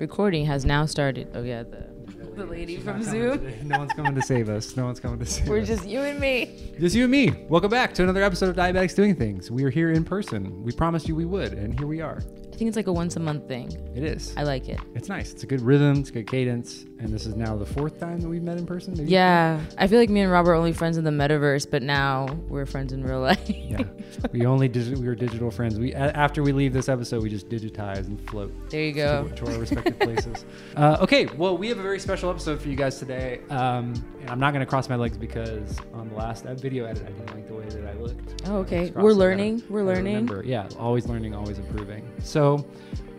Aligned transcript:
Recording 0.00 0.46
has 0.46 0.64
now 0.64 0.86
started. 0.86 1.28
Oh 1.34 1.42
yeah, 1.42 1.62
the 1.62 1.86
the 2.34 2.46
lady 2.46 2.76
She's 2.76 2.84
from 2.84 3.00
not 3.00 3.04
Zoom. 3.04 3.68
No 3.68 3.80
one's 3.80 3.92
coming 3.92 4.14
to 4.14 4.22
save 4.22 4.48
us. 4.48 4.74
No 4.74 4.86
one's 4.86 4.98
coming 4.98 5.18
to 5.18 5.26
save 5.26 5.42
us. 5.42 5.48
We're 5.50 5.60
us. 5.60 5.68
just 5.68 5.86
you 5.86 6.00
and 6.00 6.18
me. 6.18 6.72
Just 6.80 6.96
you 6.96 7.02
and 7.02 7.12
me. 7.12 7.44
Welcome 7.50 7.68
back 7.68 7.92
to 7.96 8.02
another 8.02 8.22
episode 8.22 8.48
of 8.48 8.56
Diabetics 8.56 8.96
Doing 8.96 9.14
Things. 9.14 9.50
We 9.50 9.62
are 9.64 9.68
here 9.68 9.92
in 9.92 10.02
person. 10.04 10.62
We 10.62 10.72
promised 10.72 11.06
you 11.06 11.14
we 11.14 11.26
would, 11.26 11.52
and 11.52 11.78
here 11.78 11.86
we 11.86 12.00
are. 12.00 12.22
I 12.50 12.56
think 12.56 12.68
it's 12.68 12.76
like 12.76 12.86
a 12.86 12.92
once 12.94 13.16
a 13.16 13.20
month 13.20 13.46
thing. 13.46 13.72
It 13.94 14.02
is. 14.02 14.34
I 14.38 14.44
like 14.44 14.70
it. 14.70 14.80
It's 14.94 15.10
nice. 15.10 15.34
It's 15.34 15.42
a 15.42 15.46
good 15.46 15.60
rhythm. 15.60 15.98
It's 15.98 16.08
a 16.08 16.12
good 16.14 16.26
cadence. 16.28 16.86
And 17.02 17.08
this 17.08 17.24
is 17.24 17.34
now 17.34 17.56
the 17.56 17.64
fourth 17.64 17.98
time 17.98 18.20
that 18.20 18.28
we've 18.28 18.42
met 18.42 18.58
in 18.58 18.66
person. 18.66 18.92
Maybe? 18.94 19.10
Yeah, 19.10 19.58
I 19.78 19.86
feel 19.86 19.98
like 19.98 20.10
me 20.10 20.20
and 20.20 20.30
Rob 20.30 20.46
are 20.46 20.52
only 20.54 20.74
friends 20.74 20.98
in 20.98 21.04
the 21.04 21.10
metaverse, 21.10 21.70
but 21.70 21.82
now 21.82 22.26
we're 22.46 22.66
friends 22.66 22.92
in 22.92 23.02
real 23.02 23.20
life. 23.20 23.40
Yeah. 23.48 23.84
we 24.32 24.44
only 24.44 24.68
digi- 24.68 24.98
we 24.98 25.06
were 25.06 25.14
digital 25.14 25.50
friends. 25.50 25.78
We 25.78 25.94
a- 25.94 26.12
after 26.12 26.42
we 26.42 26.52
leave 26.52 26.72
this 26.74 26.88
episode, 26.90 27.22
we 27.22 27.30
just 27.30 27.48
digitize 27.48 28.06
and 28.06 28.20
float 28.28 28.52
there 28.70 28.82
you 28.84 28.92
go. 28.92 29.28
to 29.28 29.46
our 29.46 29.58
respective 29.58 29.98
places. 29.98 30.44
Uh, 30.76 30.96
okay, 31.00 31.26
well, 31.36 31.56
we 31.58 31.68
have 31.68 31.78
a 31.78 31.82
very 31.82 31.98
special 31.98 32.30
episode 32.30 32.60
for 32.60 32.68
you 32.68 32.76
guys 32.76 32.98
today. 32.98 33.40
Um, 33.50 33.92
and 34.20 34.30
I'm 34.30 34.38
not 34.38 34.52
going 34.52 34.64
to 34.64 34.68
cross 34.70 34.88
my 34.88 34.96
legs 34.96 35.16
because 35.18 35.76
on 35.92 36.08
the 36.08 36.14
last 36.14 36.44
video 36.44 36.84
edit, 36.84 37.02
I 37.06 37.10
didn't 37.10 37.34
like 37.34 37.46
the 37.48 37.54
way 37.54 37.64
that 37.68 37.86
I 37.86 37.94
looked. 37.94 38.42
Oh, 38.46 38.58
okay. 38.58 38.90
We're 38.94 39.12
learning. 39.12 39.62
We're 39.68 39.82
learning. 39.84 40.14
remember. 40.14 40.42
Yeah, 40.44 40.68
always 40.78 41.06
learning, 41.06 41.34
always 41.34 41.58
improving. 41.58 42.08
So 42.22 42.64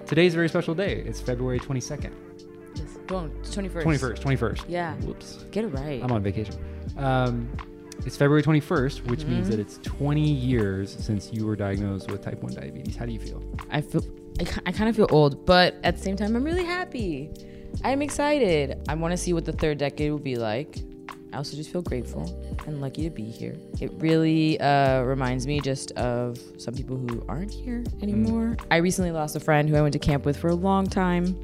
today's 0.05 0.33
a 0.33 0.37
very 0.37 0.49
special 0.49 0.73
day. 0.73 1.03
It's 1.05 1.19
February 1.19 1.59
22nd. 1.59 2.11
Yes. 3.11 3.21
Go. 3.45 3.51
Twenty 3.51 3.69
first. 3.69 3.85
21st. 3.87 4.19
21st. 4.21 4.65
Yeah. 4.67 4.95
Whoops. 4.97 5.45
Get 5.51 5.65
it 5.65 5.69
right. 5.69 6.01
I'm 6.03 6.11
on 6.11 6.23
vacation. 6.23 6.55
Um, 6.97 7.49
it's 8.05 8.17
February 8.17 8.41
21st, 8.43 9.05
which 9.07 9.25
means 9.25 9.47
Mhm. 9.47 9.51
that 9.51 9.59
it's 9.59 9.77
20 9.83 10.27
years 10.31 10.91
since 10.91 11.31
you 11.31 11.45
were 11.45 11.55
diagnosed 11.55 12.09
with 12.11 12.21
type 12.23 12.41
1 12.41 12.53
diabetes. 12.53 12.95
How 12.95 13.05
do 13.05 13.11
you 13.11 13.19
feel? 13.19 13.41
I 13.69 13.81
feel. 13.81 14.03
I, 14.39 14.45
I 14.67 14.71
kind 14.71 14.89
of 14.89 14.95
feel 14.95 15.07
old, 15.11 15.45
but 15.45 15.75
at 15.83 15.97
the 15.97 16.01
same 16.01 16.15
time, 16.15 16.35
I'm 16.35 16.43
really 16.43 16.63
happy. 16.65 17.29
I'm 17.83 18.01
excited. 18.01 18.77
I 18.89 18.95
want 18.95 19.11
to 19.11 19.17
see 19.17 19.33
what 19.33 19.45
the 19.45 19.51
third 19.53 19.77
decade 19.77 20.11
will 20.11 20.19
be 20.19 20.35
like. 20.35 20.79
I 21.33 21.37
also 21.37 21.55
just 21.55 21.69
feel 21.69 21.81
grateful 21.81 22.23
and 22.67 22.81
lucky 22.81 23.03
to 23.03 23.09
be 23.09 23.23
here. 23.23 23.55
It 23.79 23.91
really 23.99 24.59
uh, 24.59 25.03
reminds 25.03 25.47
me 25.47 25.61
just 25.61 25.91
of 25.91 26.37
some 26.57 26.73
people 26.73 26.97
who 26.97 27.23
aren't 27.29 27.51
here 27.53 27.83
anymore. 28.01 28.57
I 28.69 28.77
recently 28.77 29.11
lost 29.11 29.37
a 29.37 29.39
friend 29.39 29.69
who 29.69 29.77
I 29.77 29.81
went 29.81 29.93
to 29.93 29.99
camp 29.99 30.25
with 30.25 30.35
for 30.35 30.49
a 30.49 30.53
long 30.55 30.87
time. 30.87 31.39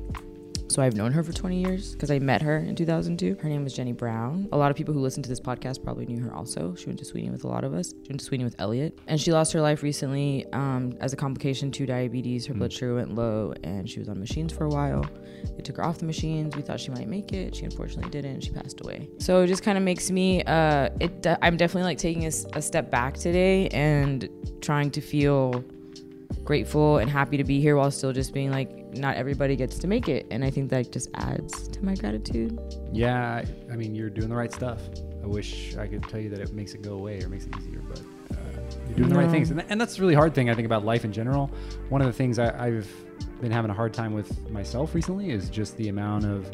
So 0.69 0.81
I've 0.81 0.95
known 0.95 1.13
her 1.13 1.23
for 1.23 1.31
20 1.31 1.61
years 1.61 1.93
because 1.93 2.11
I 2.11 2.19
met 2.19 2.41
her 2.41 2.57
in 2.57 2.75
2002. 2.75 3.37
Her 3.41 3.49
name 3.49 3.63
was 3.63 3.73
Jenny 3.73 3.93
Brown. 3.93 4.49
A 4.51 4.57
lot 4.57 4.69
of 4.69 4.75
people 4.75 4.93
who 4.93 4.99
listen 4.99 5.23
to 5.23 5.29
this 5.29 5.39
podcast 5.39 5.81
probably 5.83 6.05
knew 6.05 6.21
her 6.21 6.33
also. 6.33 6.75
She 6.75 6.87
went 6.87 6.99
to 6.99 7.05
Sweeney 7.05 7.29
with 7.29 7.45
a 7.45 7.47
lot 7.47 7.63
of 7.63 7.73
us. 7.73 7.93
She 8.03 8.09
went 8.09 8.19
to 8.19 8.25
Sweeney 8.25 8.43
with 8.43 8.55
Elliot. 8.59 8.99
And 9.07 9.19
she 9.19 9.31
lost 9.31 9.53
her 9.53 9.61
life 9.61 9.81
recently 9.81 10.45
um, 10.51 10.95
as 10.99 11.13
a 11.13 11.15
complication 11.15 11.71
to 11.71 11.85
diabetes. 11.85 12.45
Her 12.45 12.53
blood 12.53 12.73
sugar 12.73 12.95
went 12.95 13.15
low 13.15 13.53
and 13.63 13.89
she 13.89 13.99
was 13.99 14.09
on 14.09 14.19
machines 14.19 14.51
for 14.51 14.65
a 14.65 14.69
while. 14.69 15.05
They 15.55 15.63
took 15.63 15.77
her 15.77 15.85
off 15.85 15.99
the 15.99 16.05
machines. 16.05 16.55
We 16.55 16.61
thought 16.61 16.81
she 16.81 16.91
might 16.91 17.07
make 17.07 17.31
it. 17.31 17.55
She 17.55 17.63
unfortunately 17.63 18.11
didn't. 18.11 18.41
She 18.41 18.51
passed 18.51 18.81
away. 18.81 19.09
So 19.19 19.41
it 19.41 19.47
just 19.47 19.63
kind 19.63 19.77
of 19.77 19.83
makes 19.83 20.11
me, 20.11 20.43
uh, 20.43 20.89
it. 20.99 21.21
de- 21.21 21.43
I'm 21.43 21.55
definitely 21.55 21.83
like 21.83 21.97
taking 21.97 22.25
a 22.25 22.61
step 22.61 22.91
back 22.91 23.15
today 23.15 23.69
and 23.69 24.27
trying 24.61 24.91
to 24.91 25.01
feel 25.01 25.63
grateful 26.43 26.97
and 26.97 27.09
happy 27.09 27.37
to 27.37 27.43
be 27.43 27.61
here 27.61 27.77
while 27.77 27.89
still 27.91 28.11
just 28.13 28.33
being 28.33 28.51
like 28.51 28.76
not 28.93 29.15
everybody 29.17 29.55
gets 29.55 29.77
to 29.79 29.87
make 29.87 30.07
it 30.07 30.25
and 30.31 30.43
i 30.43 30.49
think 30.49 30.69
that 30.69 30.91
just 30.91 31.09
adds 31.15 31.67
to 31.67 31.83
my 31.83 31.93
gratitude 31.95 32.57
Yeah, 32.91 33.43
I, 33.43 33.45
I 33.71 33.75
mean, 33.75 33.93
you're 33.93 34.09
doing 34.09 34.29
the 34.29 34.35
right 34.35 34.51
stuff. 34.51 34.81
I 35.23 35.27
wish 35.27 35.75
I 35.75 35.87
could 35.87 36.03
tell 36.07 36.19
you 36.19 36.29
that 36.29 36.39
it 36.39 36.53
makes 36.53 36.73
it 36.73 36.81
go 36.81 36.93
away 36.93 37.21
or 37.21 37.27
makes 37.27 37.45
it 37.45 37.53
easier, 37.57 37.81
but 37.87 37.99
uh, 38.31 38.35
you're 38.87 38.95
doing 38.97 39.09
the 39.09 39.15
right 39.17 39.29
things. 39.29 39.49
And, 39.51 39.59
th- 39.59 39.69
and 39.69 39.79
that's 39.79 39.97
a 39.97 40.01
really 40.01 40.15
hard 40.15 40.33
thing, 40.33 40.49
I 40.49 40.55
think, 40.55 40.65
about 40.65 40.85
life 40.85 41.03
in 41.03 41.11
general. 41.11 41.51
One 41.89 42.01
of 42.01 42.07
the 42.07 42.13
things 42.13 42.39
I, 42.39 42.47
I've 42.67 42.89
been 43.41 43.51
having 43.51 43.69
a 43.69 43.73
hard 43.73 43.93
time 43.93 44.13
with 44.13 44.49
myself 44.49 44.95
recently 44.95 45.31
is 45.31 45.49
just 45.49 45.75
the 45.77 45.89
amount 45.89 46.25
of 46.25 46.49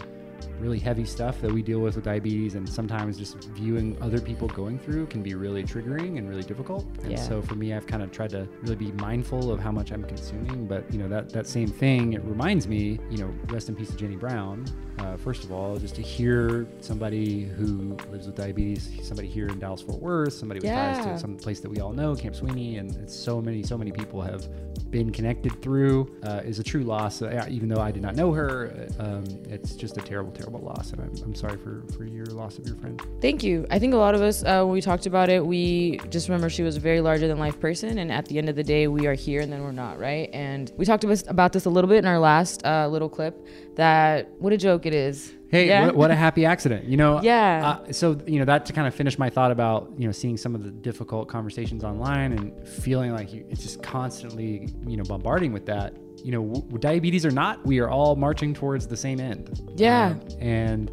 really 0.59 0.79
heavy 0.79 1.05
stuff 1.05 1.39
that 1.41 1.51
we 1.51 1.61
deal 1.61 1.79
with 1.79 1.95
with 1.95 2.05
diabetes 2.05 2.55
and 2.55 2.67
sometimes 2.67 3.17
just 3.17 3.43
viewing 3.49 3.97
other 4.01 4.19
people 4.19 4.47
going 4.49 4.77
through 4.79 5.05
can 5.07 5.21
be 5.21 5.33
really 5.35 5.63
triggering 5.63 6.17
and 6.17 6.29
really 6.29 6.43
difficult 6.43 6.85
and 7.03 7.11
Yeah. 7.11 7.17
so 7.17 7.41
for 7.41 7.55
me 7.55 7.73
i've 7.73 7.85
kind 7.87 8.01
of 8.03 8.11
tried 8.11 8.29
to 8.31 8.47
really 8.61 8.75
be 8.75 8.91
mindful 8.93 9.51
of 9.51 9.59
how 9.59 9.71
much 9.71 9.91
i'm 9.91 10.03
consuming 10.03 10.65
but 10.67 10.91
you 10.91 10.99
know 10.99 11.07
that 11.07 11.29
that 11.29 11.47
same 11.47 11.67
thing 11.67 12.13
it 12.13 12.23
reminds 12.23 12.67
me 12.67 12.99
you 13.09 13.17
know 13.19 13.33
rest 13.49 13.69
in 13.69 13.75
peace 13.75 13.89
to 13.91 13.95
jenny 13.97 14.15
brown 14.15 14.65
uh, 14.99 15.17
first 15.17 15.43
of 15.43 15.51
all 15.51 15.77
just 15.77 15.95
to 15.95 16.01
hear 16.01 16.67
somebody 16.79 17.45
who 17.45 17.97
lives 18.11 18.27
with 18.27 18.35
diabetes 18.35 18.89
somebody 19.01 19.27
here 19.27 19.47
in 19.47 19.57
dallas 19.59 19.81
fort 19.81 20.01
worth 20.01 20.33
somebody 20.33 20.59
with 20.59 20.69
ties 20.69 20.97
Yeah. 21.05 21.13
to 21.13 21.19
some 21.19 21.35
place 21.35 21.59
that 21.61 21.69
we 21.69 21.79
all 21.79 21.93
know 21.93 22.15
camp 22.15 22.35
sweeney 22.35 22.77
and 22.77 22.95
it's 22.97 23.15
so 23.15 23.41
many 23.41 23.63
so 23.63 23.77
many 23.77 23.91
people 23.91 24.21
have 24.21 24.47
been 24.91 25.11
connected 25.11 25.59
through 25.61 26.07
uh, 26.23 26.41
is 26.45 26.59
a 26.59 26.63
true 26.63 26.83
loss. 26.83 27.21
Uh, 27.23 27.43
even 27.49 27.67
though 27.67 27.81
I 27.81 27.89
did 27.89 28.03
not 28.03 28.15
know 28.15 28.31
her, 28.31 28.87
uh, 28.99 29.03
um, 29.03 29.23
it's 29.49 29.73
just 29.73 29.97
a 29.97 30.01
terrible, 30.01 30.31
terrible 30.33 30.59
loss, 30.59 30.91
and 30.91 31.01
I'm, 31.01 31.11
I'm 31.23 31.35
sorry 31.35 31.57
for, 31.57 31.83
for 31.95 32.05
your 32.05 32.25
loss 32.27 32.57
of 32.57 32.65
your 32.67 32.75
friend. 32.77 33.01
thank 33.21 33.43
you 33.43 33.65
i 33.71 33.79
think 33.79 33.93
a 33.93 33.97
lot 33.97 34.15
of 34.15 34.21
us 34.21 34.43
uh, 34.43 34.63
when 34.63 34.73
we 34.73 34.81
talked 34.81 35.05
about 35.05 35.29
it 35.29 35.45
we 35.45 35.99
just 36.09 36.27
remember 36.29 36.49
she 36.49 36.63
was 36.63 36.75
a 36.77 36.79
very 36.79 37.01
larger 37.01 37.27
than 37.27 37.37
life 37.39 37.59
person 37.59 37.97
and 37.97 38.11
at 38.11 38.25
the 38.25 38.37
end 38.37 38.49
of 38.49 38.55
the 38.55 38.63
day 38.63 38.87
we 38.87 39.07
are 39.07 39.13
here 39.13 39.41
and 39.41 39.51
then 39.51 39.61
we're 39.63 39.71
not 39.71 39.99
right 39.99 40.29
and 40.33 40.71
we 40.77 40.85
talked 40.85 41.03
about 41.03 41.23
about 41.27 41.53
this 41.53 41.65
a 41.65 41.69
little 41.69 41.87
bit 41.89 41.97
in 41.99 42.05
our 42.05 42.19
last 42.19 42.65
uh, 42.65 42.87
little 42.87 43.09
clip 43.09 43.45
that 43.75 44.29
what 44.39 44.51
a 44.53 44.57
joke 44.57 44.85
it 44.85 44.93
is 44.93 45.33
Hey, 45.49 45.67
Yeah? 45.67 45.85
what, 45.85 45.95
what 45.95 46.11
a 46.11 46.15
happy 46.15 46.45
accident! 46.47 46.85
You 46.85 46.97
know, 46.97 47.21
Yeah. 47.31 47.77
Uh, 47.87 47.91
so 47.93 48.17
you 48.25 48.39
know 48.39 48.45
that 48.45 48.65
to 48.65 48.73
kind 48.73 48.87
of 48.87 48.95
finish 48.95 49.19
my 49.19 49.29
thought 49.29 49.51
about 49.51 49.91
you 49.99 50.07
know 50.07 50.11
seeing 50.11 50.35
some 50.35 50.55
of 50.55 50.63
the 50.63 50.71
difficult 50.71 51.27
conversations 51.27 51.83
online 51.83 52.31
and 52.33 52.67
feeling 52.67 53.11
like 53.11 53.31
you, 53.31 53.45
it's 53.51 53.61
just 53.61 53.83
constantly 53.83 54.67
you 54.87 54.97
know 54.97 55.03
bombarding 55.03 55.53
with 55.53 55.67
that. 55.67 55.93
You 56.23 56.31
know, 56.31 56.43
w- 56.53 56.77
diabetes 56.79 57.25
or 57.25 57.31
not, 57.31 57.65
we 57.65 57.79
are 57.79 57.89
all 57.89 58.15
marching 58.15 58.53
towards 58.53 58.87
the 58.87 58.97
same 58.97 59.19
end. 59.19 59.61
Yeah. 59.75 60.15
Uh, 60.31 60.35
and 60.39 60.91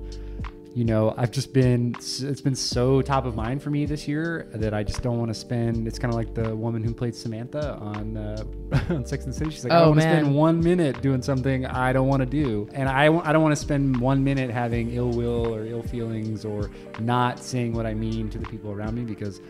you 0.73 0.85
know, 0.85 1.13
I've 1.17 1.33
just 1.33 1.53
been, 1.53 1.97
it's 1.99 2.41
been 2.41 2.55
so 2.55 3.03
top 3.03 3.25
of 3.27 3.35
mind 3.35 3.61
for 3.61 3.71
me 3.71 3.87
this 3.87 4.07
year 4.07 4.49
that 4.55 4.73
I 4.73 4.85
just 4.85 5.03
don't 5.03 5.19
want 5.19 5.29
to 5.29 5.35
spend, 5.35 5.89
it's 5.89 5.99
kind 5.99 6.13
of 6.13 6.17
like 6.17 6.33
the 6.33 6.55
woman 6.55 6.85
who 6.85 6.95
played 6.95 7.15
Samantha 7.17 7.75
on, 7.79 8.17
uh, 8.17 8.45
on 8.91 9.05
Sex 9.05 9.25
and 9.25 9.35
the 9.35 9.37
City. 9.39 9.51
She's 9.51 9.65
like, 9.65 9.73
I 9.73 9.79
Oh, 9.79 9.87
don't 9.87 9.89
want 9.97 10.01
to 10.01 10.07
spend 10.07 10.35
one 10.37 10.61
minute 10.61 11.03
doing 11.03 11.23
something 11.23 11.67
I 11.67 11.93
don't 11.93 12.07
want 12.07 12.21
to 12.21 12.27
do. 12.27 12.69
And 12.73 12.89
I, 12.89 13.07
I 13.07 13.33
don't 13.33 13.43
want 13.43 13.51
to 13.53 13.61
spend 13.61 14.01
one 14.01 14.23
minute 14.23 14.49
having 14.51 14.93
ill 14.95 15.11
will 15.11 15.53
or 15.53 15.67
ill 15.67 15.83
feelings 15.83 16.45
or 16.45 16.71
not 17.01 17.41
saying 17.41 17.73
what 17.73 17.85
I 17.85 17.95
mean 17.95 18.31
to 18.31 18.39
the 18.39 18.47
people 18.47 18.71
around 18.71 18.95
me 18.95 19.03
because 19.03 19.41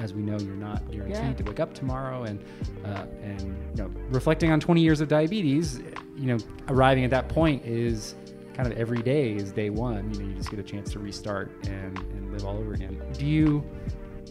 as 0.00 0.14
we 0.14 0.22
know, 0.22 0.38
you're 0.38 0.54
not 0.56 0.90
guaranteed 0.90 1.16
Yeah. 1.16 1.32
to 1.34 1.44
wake 1.44 1.60
up 1.60 1.74
tomorrow 1.74 2.22
and, 2.22 2.42
uh, 2.86 3.04
and, 3.22 3.40
you 3.76 3.82
know, 3.82 3.90
reflecting 4.08 4.50
on 4.50 4.58
20 4.58 4.80
years 4.80 5.02
of 5.02 5.08
diabetes, 5.08 5.80
you 6.16 6.26
know, 6.28 6.38
arriving 6.68 7.04
at 7.04 7.10
that 7.10 7.28
point 7.28 7.62
is, 7.66 8.14
kind 8.54 8.70
of 8.70 8.78
every 8.78 9.02
day 9.02 9.32
is 9.34 9.52
day 9.52 9.70
one. 9.70 10.12
You 10.14 10.20
know, 10.20 10.28
you 10.28 10.34
just 10.34 10.50
get 10.50 10.58
a 10.58 10.62
chance 10.62 10.92
to 10.92 10.98
restart 10.98 11.50
and, 11.64 11.98
and 11.98 12.32
live 12.32 12.44
all 12.44 12.56
over 12.56 12.74
again. 12.74 13.00
Do 13.12 13.26
you, 13.26 13.64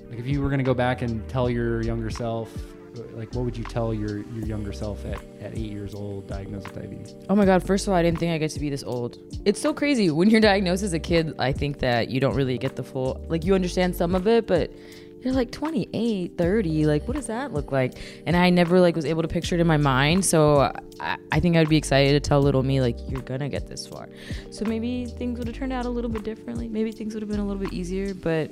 like, 0.09 0.19
if 0.19 0.27
you 0.27 0.41
were 0.41 0.49
going 0.49 0.59
to 0.59 0.65
go 0.65 0.73
back 0.73 1.01
and 1.01 1.27
tell 1.27 1.49
your 1.49 1.81
younger 1.81 2.09
self, 2.09 2.51
like, 3.13 3.33
what 3.33 3.45
would 3.45 3.55
you 3.57 3.63
tell 3.63 3.93
your, 3.93 4.17
your 4.17 4.45
younger 4.45 4.73
self 4.73 5.05
at, 5.05 5.17
at 5.39 5.53
eight 5.53 5.71
years 5.71 5.95
old 5.95 6.27
diagnosed 6.27 6.67
with 6.67 6.75
diabetes? 6.75 7.15
Oh 7.29 7.35
my 7.35 7.45
God, 7.45 7.65
first 7.65 7.87
of 7.87 7.93
all, 7.93 7.95
I 7.97 8.03
didn't 8.03 8.19
think 8.19 8.33
I 8.33 8.37
get 8.37 8.51
to 8.51 8.59
be 8.59 8.69
this 8.69 8.83
old. 8.83 9.17
It's 9.45 9.61
so 9.61 9.73
crazy. 9.73 10.11
When 10.11 10.29
you're 10.29 10.41
diagnosed 10.41 10.83
as 10.83 10.91
a 10.91 10.99
kid, 10.99 11.33
I 11.39 11.53
think 11.53 11.79
that 11.79 12.09
you 12.09 12.19
don't 12.19 12.35
really 12.35 12.57
get 12.57 12.75
the 12.75 12.83
full, 12.83 13.23
like, 13.29 13.45
you 13.45 13.55
understand 13.55 13.95
some 13.95 14.13
of 14.13 14.27
it, 14.27 14.45
but 14.45 14.71
you're 15.21 15.33
like 15.33 15.51
28, 15.51 16.37
30. 16.37 16.85
Like, 16.85 17.07
what 17.07 17.15
does 17.15 17.27
that 17.27 17.53
look 17.53 17.71
like? 17.71 17.97
And 18.25 18.35
I 18.35 18.49
never, 18.49 18.79
like, 18.79 18.95
was 18.95 19.05
able 19.05 19.21
to 19.21 19.27
picture 19.27 19.55
it 19.55 19.61
in 19.61 19.67
my 19.67 19.77
mind. 19.77 20.25
So 20.25 20.71
I, 20.99 21.17
I 21.31 21.39
think 21.39 21.55
I'd 21.55 21.69
be 21.69 21.77
excited 21.77 22.11
to 22.11 22.27
tell 22.27 22.41
little 22.41 22.63
me, 22.63 22.81
like, 22.81 22.97
you're 23.07 23.21
gonna 23.21 23.49
get 23.49 23.67
this 23.67 23.85
far. 23.85 24.09
So 24.49 24.65
maybe 24.65 25.05
things 25.05 25.37
would 25.37 25.47
have 25.47 25.55
turned 25.55 25.73
out 25.73 25.85
a 25.85 25.89
little 25.89 26.09
bit 26.09 26.23
differently. 26.23 26.67
Maybe 26.67 26.91
things 26.91 27.13
would 27.13 27.21
have 27.21 27.29
been 27.29 27.39
a 27.39 27.45
little 27.45 27.61
bit 27.61 27.73
easier, 27.73 28.13
but 28.13 28.51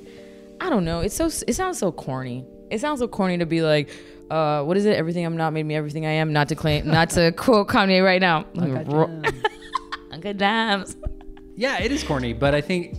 I 0.62 0.69
don't 0.69 0.85
know. 0.85 1.00
It's 1.02 1.16
so, 1.16 1.25
it 1.25 1.53
sounds 1.56 1.80
so 1.80 1.91
corny. 1.91 2.46
It 2.69 2.80
sounds 2.81 3.00
so 3.00 3.07
corny 3.07 3.38
to 3.40 3.46
be 3.46 3.62
like, 3.62 3.90
uh, 4.30 4.63
what 4.63 4.78
is 4.78 4.86
it? 4.86 4.96
Everything 4.96 5.25
I'm 5.25 5.38
not 5.38 5.53
made 5.53 5.66
me 5.66 5.75
everything 5.75 6.06
I 6.06 6.12
am. 6.12 6.34
Not 6.34 6.50
to 6.50 6.56
claim, 6.56 6.88
not 6.88 7.09
to 7.12 7.31
quote 7.38 7.68
Kanye 7.68 8.03
right 8.03 8.22
now. 8.22 8.46
Uncle 10.12 10.34
Dimes. 10.34 10.98
yeah, 11.56 11.80
it 11.81 11.92
is 11.92 12.04
corny, 12.04 12.33
but 12.33 12.54
I 12.54 12.62
think, 12.62 12.98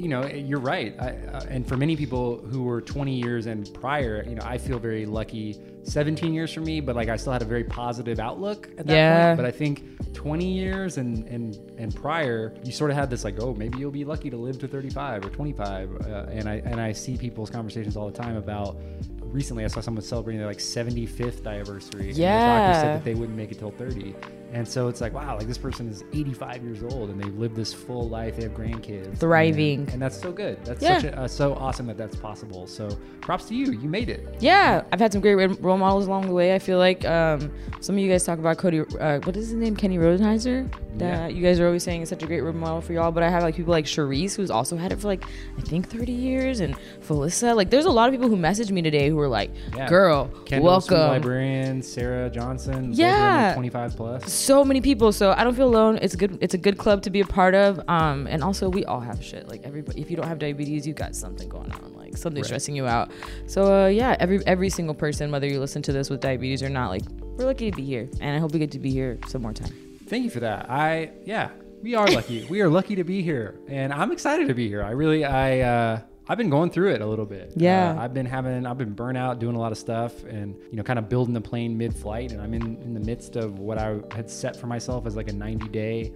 you 0.00 0.08
know, 0.08 0.24
you're 0.26 0.60
right. 0.60 0.94
I, 0.98 1.10
uh, 1.10 1.44
and 1.48 1.66
for 1.68 1.76
many 1.76 1.94
people 1.94 2.38
who 2.38 2.62
were 2.62 2.80
20 2.80 3.12
years 3.14 3.46
and 3.46 3.72
prior, 3.74 4.24
you 4.26 4.34
know, 4.34 4.42
I 4.44 4.56
feel 4.56 4.78
very 4.78 5.04
lucky. 5.04 5.58
17 5.82 6.32
years 6.34 6.52
for 6.52 6.60
me, 6.60 6.80
but 6.80 6.94
like 6.96 7.08
I 7.08 7.16
still 7.16 7.32
had 7.32 7.42
a 7.42 7.46
very 7.46 7.64
positive 7.64 8.18
outlook 8.18 8.68
at 8.78 8.86
that 8.86 8.92
Yeah. 8.94 9.26
point. 9.28 9.36
But 9.38 9.46
I 9.46 9.50
think 9.50 10.12
20 10.14 10.44
years 10.46 10.98
and 10.98 11.26
and 11.28 11.56
and 11.78 11.94
prior, 11.94 12.54
you 12.64 12.72
sort 12.72 12.90
of 12.90 12.96
had 12.96 13.08
this 13.10 13.24
like, 13.24 13.36
oh, 13.40 13.54
maybe 13.54 13.78
you'll 13.78 13.90
be 13.90 14.04
lucky 14.04 14.28
to 14.30 14.36
live 14.36 14.58
to 14.60 14.68
35 14.68 15.24
or 15.24 15.30
25. 15.30 15.90
Uh, 16.06 16.26
and 16.30 16.48
I 16.48 16.56
and 16.64 16.80
I 16.80 16.92
see 16.92 17.16
people's 17.16 17.50
conversations 17.50 17.96
all 17.96 18.10
the 18.10 18.18
time 18.18 18.36
about. 18.36 18.76
Recently, 19.22 19.64
I 19.64 19.68
saw 19.68 19.80
someone 19.80 20.02
celebrating 20.02 20.38
their 20.40 20.48
like 20.48 20.58
75th 20.58 21.46
anniversary. 21.46 22.10
Yeah. 22.12 22.32
And 22.34 22.42
the 22.42 22.72
doctor 22.72 22.80
said 22.80 22.96
that 22.96 23.04
they 23.04 23.14
wouldn't 23.14 23.36
make 23.38 23.52
it 23.52 23.58
till 23.58 23.70
30. 23.70 24.14
And 24.52 24.66
so 24.66 24.88
it's 24.88 25.00
like, 25.00 25.12
wow, 25.14 25.36
like 25.38 25.46
this 25.46 25.58
person 25.58 25.88
is 25.88 26.02
85 26.12 26.64
years 26.64 26.82
old 26.82 27.10
and 27.10 27.22
they've 27.22 27.34
lived 27.38 27.54
this 27.54 27.72
full 27.72 28.08
life. 28.08 28.36
They 28.36 28.42
have 28.42 28.52
grandkids, 28.52 29.16
Thriving. 29.18 29.80
and, 29.80 29.90
and 29.90 30.02
that's 30.02 30.20
so 30.20 30.32
good. 30.32 30.62
That's 30.64 30.82
Yeah. 30.82 30.98
such 30.98 31.04
a, 31.12 31.20
uh, 31.20 31.28
so 31.28 31.54
awesome 31.54 31.86
that 31.86 31.96
that's 31.96 32.16
possible. 32.16 32.66
So 32.66 32.88
props 33.20 33.44
to 33.46 33.54
you. 33.54 33.72
You 33.72 33.88
made 33.88 34.08
it. 34.08 34.26
Yeah, 34.40 34.82
I've 34.92 34.98
had 35.00 35.12
some 35.12 35.20
great 35.20 35.36
role 35.60 35.78
models 35.78 36.06
along 36.08 36.26
the 36.26 36.32
way. 36.32 36.54
I 36.54 36.58
feel 36.58 36.78
like 36.78 37.04
um, 37.04 37.52
some 37.80 37.94
of 37.94 38.00
you 38.00 38.10
guys 38.10 38.24
talk 38.24 38.38
about 38.40 38.58
Cody. 38.58 38.80
Uh, 38.80 39.20
what 39.20 39.36
is 39.36 39.50
his 39.50 39.54
name? 39.54 39.76
Kenny 39.76 39.98
Rodenheiser. 39.98 40.68
That 40.98 41.04
Yeah. 41.04 41.36
you 41.36 41.42
guys 41.42 41.60
are 41.60 41.66
always 41.66 41.84
saying 41.84 42.02
is 42.02 42.08
such 42.08 42.22
a 42.24 42.26
great 42.26 42.40
role 42.42 42.52
model 42.52 42.80
for 42.80 42.92
y'all. 42.92 43.12
But 43.12 43.22
I 43.22 43.28
have 43.30 43.44
like 43.44 43.54
people 43.54 43.70
like 43.70 43.84
Cherise, 43.84 44.34
who's 44.34 44.50
also 44.50 44.76
had 44.76 44.90
it 44.90 45.00
for 45.00 45.06
like 45.06 45.22
I 45.56 45.60
think 45.60 45.88
30 45.88 46.10
years, 46.12 46.58
and 46.60 46.74
Felissa. 47.06 47.54
Like, 47.54 47.70
there's 47.70 47.84
a 47.84 47.90
lot 47.90 48.08
of 48.08 48.12
people 48.14 48.28
who 48.28 48.36
messaged 48.36 48.70
me 48.72 48.82
today 48.82 49.08
who 49.08 49.16
were 49.16 49.28
like, 49.28 49.50
Yeah. 49.76 49.88
"Girl, 49.88 50.26
Kendall, 50.46 50.66
welcome." 50.66 50.98
librarian, 50.98 51.82
Sarah 51.82 52.28
Johnson. 52.30 52.90
Yeah. 52.92 53.54
25 53.54 53.96
plus. 53.96 54.39
So 54.40 54.64
many 54.64 54.80
people 54.80 55.12
so 55.12 55.32
i 55.36 55.44
don't 55.44 55.54
feel 55.54 55.68
alone 55.68 55.98
it's 56.02 56.14
a 56.14 56.16
good 56.16 56.38
it's 56.40 56.54
a 56.54 56.58
good 56.58 56.78
club 56.78 57.02
to 57.02 57.10
be 57.10 57.20
a 57.20 57.24
part 57.26 57.54
of 57.54 57.80
um 57.88 58.26
and 58.26 58.42
also 58.42 58.68
we 58.68 58.84
all 58.86 59.00
have 59.00 59.22
shit 59.22 59.48
like 59.48 59.60
everybody 59.64 60.00
if 60.00 60.10
you 60.10 60.16
don't 60.16 60.26
have 60.26 60.38
diabetes 60.38 60.86
you 60.86 60.94
got 60.94 61.14
something 61.14 61.48
going 61.48 61.70
on 61.72 61.92
like 61.96 62.16
something 62.16 62.40
Right. 62.42 62.46
stressing 62.46 62.74
you 62.74 62.86
out 62.86 63.10
so 63.46 63.84
uh 63.84 63.86
yeah 63.88 64.16
every 64.18 64.44
every 64.46 64.70
single 64.70 64.94
person 64.94 65.30
whether 65.30 65.46
you 65.46 65.60
listen 65.60 65.82
to 65.82 65.92
this 65.92 66.08
with 66.10 66.20
diabetes 66.20 66.62
or 66.62 66.68
not 66.68 66.88
like 66.90 67.02
we're 67.36 67.44
lucky 67.44 67.70
to 67.70 67.76
be 67.76 67.84
here 67.84 68.08
and 68.20 68.34
i 68.36 68.38
hope 68.38 68.52
we 68.52 68.58
get 68.58 68.70
to 68.72 68.78
be 68.78 68.90
here 68.90 69.18
some 69.28 69.42
more 69.42 69.52
time 69.52 69.72
Thank 70.08 70.24
you 70.24 70.30
for 70.30 70.40
that. 70.40 70.68
I 70.68 71.12
yeah, 71.24 71.50
we 71.82 71.94
are 71.94 72.08
lucky. 72.08 72.44
we 72.50 72.62
are 72.62 72.68
lucky 72.68 72.96
to 72.96 73.04
be 73.04 73.22
here, 73.22 73.54
and 73.68 73.92
I'm 73.92 74.10
excited 74.10 74.48
to 74.48 74.54
be 74.54 74.66
here. 74.66 74.82
I 74.82 74.90
really 74.90 75.24
I 75.24 75.60
uh, 75.60 76.00
I've 76.30 76.38
been 76.38 76.48
going 76.48 76.70
through 76.70 76.92
it 76.92 77.00
a 77.02 77.06
little 77.06 77.26
bit. 77.26 77.52
Yeah. 77.56 77.90
Uh, 77.90 78.02
I've 78.04 78.14
been 78.14 78.24
having 78.24 78.64
I've 78.64 78.78
been 78.78 78.92
burnt 78.92 79.18
out 79.18 79.40
doing 79.40 79.56
a 79.56 79.58
lot 79.58 79.72
of 79.72 79.78
stuff, 79.78 80.22
and 80.24 80.54
you 80.70 80.76
know, 80.76 80.84
kind 80.84 80.96
of 80.96 81.08
building 81.08 81.34
the 81.34 81.40
plane 81.40 81.76
mid-flight, 81.76 82.30
and 82.30 82.40
I'm 82.40 82.54
in 82.54 82.76
in 82.82 82.94
the 82.94 83.00
midst 83.00 83.34
of 83.34 83.58
what 83.58 83.78
I 83.78 83.98
had 84.14 84.30
set 84.30 84.54
for 84.56 84.68
myself 84.68 85.06
as 85.06 85.16
like 85.16 85.28
a 85.28 85.32
90 85.32 85.68
day. 85.68 86.12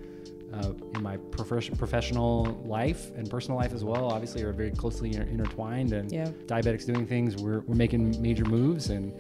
Uh, 0.53 0.73
in 0.95 1.03
my 1.03 1.17
profes- 1.17 1.77
professional 1.77 2.45
life 2.65 3.11
and 3.17 3.29
personal 3.29 3.59
life 3.59 3.73
as 3.73 3.83
well, 3.83 4.05
obviously, 4.13 4.41
are 4.45 4.53
very 4.53 4.71
closely 4.71 5.09
inter- 5.13 5.25
intertwined. 5.29 5.93
And 5.93 6.13
Yeah. 6.13 6.29
diabetics 6.47 6.87
doing 6.87 7.07
things, 7.09 7.35
we're, 7.43 7.59
we're 7.67 7.75
making 7.75 8.23
major 8.23 8.45
moves 8.45 8.91
and 8.91 9.13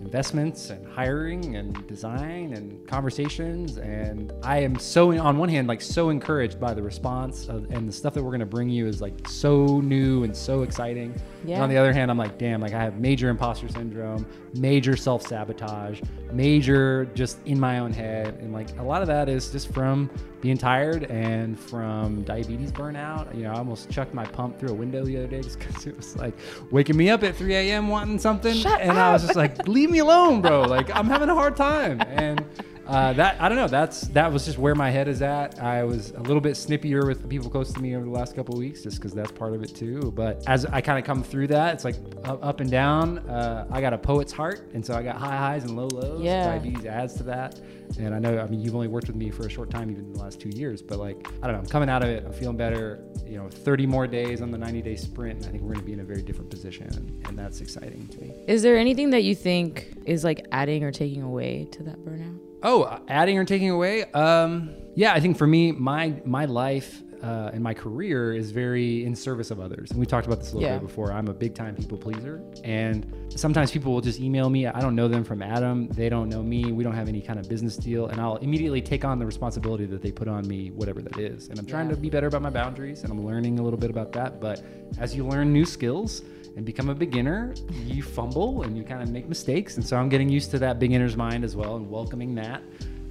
investments 0.00 0.70
and 0.70 0.86
hiring 0.86 1.56
and 1.56 1.86
design 1.86 2.52
and 2.54 2.86
conversations. 2.88 3.78
And 3.78 4.32
i 4.42 4.58
am 4.58 4.78
so 4.78 5.16
on 5.18 5.38
one 5.38 5.48
hand 5.48 5.68
like 5.68 5.80
so 5.80 6.10
encouraged 6.10 6.58
by 6.60 6.74
the 6.74 6.82
response 6.82 7.48
of, 7.48 7.70
and 7.70 7.88
the 7.88 7.92
stuff 7.92 8.14
that 8.14 8.22
we're 8.22 8.30
going 8.30 8.40
to 8.40 8.46
bring 8.46 8.68
you 8.68 8.86
is 8.86 9.00
like 9.00 9.28
so 9.28 9.80
new 9.80 10.24
and 10.24 10.36
so 10.36 10.62
exciting. 10.62 11.12
And 11.40 11.50
Yeah. 11.50 11.62
on 11.62 11.68
the 11.68 11.76
other 11.76 11.92
hand 11.92 12.10
i'm 12.10 12.18
like 12.18 12.38
damn 12.38 12.60
like 12.60 12.72
i 12.74 12.82
have 12.82 12.98
major 12.98 13.28
imposter 13.28 13.68
syndrome 13.68 14.26
major 14.54 14.96
self-sabotage 14.96 16.00
major 16.32 17.04
just 17.14 17.38
in 17.46 17.58
my 17.60 17.78
own 17.78 17.92
head. 17.92 18.34
And 18.40 18.52
like 18.52 18.76
a 18.78 18.82
lot 18.82 19.02
of 19.02 19.08
that 19.08 19.28
is 19.28 19.50
just 19.50 19.72
from 19.72 20.10
being 20.44 20.58
tired 20.58 21.04
and 21.04 21.58
from 21.58 22.22
diabetes 22.24 22.70
burnout 22.70 23.34
you 23.34 23.44
know 23.44 23.50
i 23.50 23.56
almost 23.56 23.88
chucked 23.88 24.12
my 24.12 24.26
pump 24.26 24.58
through 24.58 24.68
a 24.68 24.74
window 24.74 25.02
the 25.02 25.16
other 25.16 25.26
day 25.26 25.40
just 25.40 25.58
because 25.58 25.86
it 25.90 25.96
was 25.96 26.14
like 26.16 26.34
waking 26.70 26.98
me 26.98 27.08
up 27.08 27.22
at 27.22 27.34
3 27.34 27.54
a.m 27.54 27.88
wanting 27.88 28.18
something. 28.18 28.52
Shut 28.52 28.78
and 28.82 28.92
i 28.98 29.10
was 29.10 29.22
just 29.22 29.36
like 29.36 29.66
leave 29.66 29.90
me 29.90 30.00
alone 30.00 30.42
bro. 30.42 30.60
Like 30.60 30.94
i'm 30.94 31.06
having 31.06 31.30
a 31.30 31.34
hard 31.34 31.56
time. 31.56 32.02
And 32.08 32.44
uh, 32.86 33.12
that 33.14 33.40
I 33.40 33.48
don't 33.48 33.56
know. 33.56 33.68
That's 33.68 34.02
that 34.08 34.32
was 34.32 34.44
just 34.44 34.58
where 34.58 34.74
my 34.74 34.90
head 34.90 35.08
is 35.08 35.22
at. 35.22 35.60
I 35.60 35.84
was 35.84 36.10
a 36.10 36.20
little 36.20 36.40
bit 36.40 36.54
snippier 36.54 37.06
with 37.06 37.22
the 37.22 37.28
people 37.28 37.48
close 37.48 37.72
to 37.72 37.80
me 37.80 37.96
over 37.96 38.04
the 38.04 38.10
last 38.10 38.36
couple 38.36 38.54
of 38.54 38.58
weeks, 38.58 38.82
just 38.82 38.96
because 38.96 39.12
that's 39.12 39.32
part 39.32 39.54
of 39.54 39.62
it 39.62 39.74
too. 39.74 40.12
But 40.14 40.42
as 40.46 40.66
I 40.66 40.80
kind 40.80 40.98
of 40.98 41.04
come 41.04 41.22
through 41.22 41.46
that, 41.48 41.74
it's 41.74 41.84
like 41.84 41.96
up, 42.24 42.44
up 42.44 42.60
and 42.60 42.70
down. 42.70 43.18
Uh, 43.20 43.66
I 43.70 43.80
got 43.80 43.92
a 43.92 43.98
poet's 43.98 44.32
heart, 44.32 44.70
and 44.74 44.84
so 44.84 44.94
I 44.94 45.02
got 45.02 45.16
high 45.16 45.36
highs 45.36 45.64
and 45.64 45.76
low 45.76 45.86
lows. 45.86 46.22
Yeah. 46.22 46.46
Diabetes 46.46 46.84
adds 46.84 47.14
to 47.14 47.22
that, 47.24 47.60
and 47.98 48.14
I 48.14 48.18
know. 48.18 48.38
I 48.38 48.46
mean, 48.46 48.60
you've 48.60 48.74
only 48.74 48.88
worked 48.88 49.06
with 49.06 49.16
me 49.16 49.30
for 49.30 49.46
a 49.46 49.50
short 49.50 49.70
time, 49.70 49.90
even 49.90 50.04
in 50.04 50.12
the 50.12 50.20
last 50.20 50.40
two 50.40 50.50
years. 50.50 50.82
But 50.82 50.98
like, 50.98 51.26
I 51.42 51.46
don't 51.46 51.52
know. 51.52 51.60
I'm 51.60 51.66
coming 51.66 51.88
out 51.88 52.02
of 52.02 52.10
it. 52.10 52.24
I'm 52.26 52.32
feeling 52.32 52.56
better. 52.56 53.02
You 53.26 53.38
know, 53.38 53.48
30 53.48 53.86
more 53.86 54.06
days 54.06 54.42
on 54.42 54.50
the 54.50 54.58
90 54.58 54.82
day 54.82 54.96
sprint, 54.96 55.38
and 55.38 55.46
I 55.46 55.50
think 55.50 55.62
we're 55.62 55.72
going 55.72 55.80
to 55.80 55.86
be 55.86 55.92
in 55.94 56.00
a 56.00 56.04
very 56.04 56.22
different 56.22 56.50
position, 56.50 56.88
and, 56.88 57.26
and 57.26 57.38
that's 57.38 57.62
exciting 57.62 58.06
to 58.08 58.20
me. 58.20 58.34
is 58.46 58.62
there 58.62 58.76
anything 58.76 59.10
that 59.10 59.22
you 59.22 59.34
think 59.34 59.94
is 60.04 60.22
like 60.22 60.46
adding 60.52 60.84
or 60.84 60.92
taking 60.92 61.22
away 61.22 61.66
to 61.72 61.82
that 61.84 61.98
burnout 62.04 62.38
Oh, 62.66 62.98
adding 63.08 63.36
or 63.38 63.44
taking 63.44 63.70
away? 63.70 64.04
Um, 64.12 64.70
yeah, 64.94 65.12
I 65.12 65.20
think 65.20 65.36
for 65.36 65.46
me, 65.46 65.70
my 65.72 66.14
my 66.24 66.46
life 66.46 67.02
uh, 67.22 67.50
and 67.54 67.62
my 67.62 67.72
career 67.72 68.34
is 68.34 68.50
very 68.50 69.04
in 69.04 69.14
service 69.14 69.50
of 69.50 69.58
others. 69.58 69.90
And 69.90 69.98
we 70.00 70.04
talked 70.06 70.26
about 70.26 70.40
this 70.40 70.52
a 70.52 70.56
little 70.56 70.68
Yeah. 70.68 70.78
bit 70.78 70.86
before. 70.86 71.10
I'm 71.12 71.28
a 71.28 71.32
big 71.32 71.54
time 71.54 71.74
people 71.74 71.96
pleaser, 71.96 72.42
and 72.64 73.06
sometimes 73.28 73.70
people 73.70 73.92
will 73.92 74.02
just 74.02 74.20
email 74.20 74.48
me. 74.50 74.66
I 74.66 74.80
don't 74.80 74.94
know 74.94 75.08
them 75.08 75.24
from 75.24 75.42
Adam. 75.42 75.88
They 75.88 76.08
don't 76.10 76.28
know 76.28 76.42
me. 76.42 76.72
We 76.72 76.84
don't 76.84 76.94
have 76.94 77.08
any 77.08 77.20
kind 77.22 77.38
of 77.38 77.48
business 77.48 77.76
deal, 77.76 78.06
and 78.08 78.20
I'll 78.20 78.36
immediately 78.36 78.82
take 78.82 79.04
on 79.06 79.18
the 79.18 79.24
responsibility 79.26 79.86
that 79.86 80.02
they 80.02 80.12
put 80.12 80.28
on 80.28 80.46
me, 80.46 80.70
whatever 80.70 81.00
that 81.02 81.18
is. 81.18 81.48
And 81.48 81.58
I'm 81.58 81.66
trying 81.66 81.88
Yeah. 81.88 81.96
to 81.96 82.00
be 82.00 82.10
better 82.10 82.26
about 82.28 82.42
my 82.42 82.50
boundaries, 82.50 83.02
and 83.04 83.10
I'm 83.12 83.24
learning 83.24 83.58
a 83.58 83.62
little 83.62 83.78
bit 83.78 83.90
about 83.90 84.12
that. 84.12 84.38
But 84.40 84.62
as 84.98 85.14
you 85.16 85.26
learn 85.26 85.50
new 85.52 85.64
skills 85.64 86.22
and 86.56 86.64
become 86.64 86.88
a 86.88 86.94
beginner, 86.94 87.54
you 87.84 88.02
fumble 88.02 88.62
and 88.62 88.76
you 88.76 88.84
kind 88.84 89.02
of 89.02 89.10
make 89.10 89.28
mistakes. 89.28 89.76
And 89.76 89.84
so 89.84 89.96
I'm 89.96 90.08
getting 90.08 90.28
used 90.28 90.50
to 90.52 90.58
that 90.60 90.78
beginner's 90.78 91.16
mind 91.16 91.44
as 91.44 91.56
well 91.56 91.76
and 91.76 91.90
welcoming 91.90 92.34
that. 92.36 92.62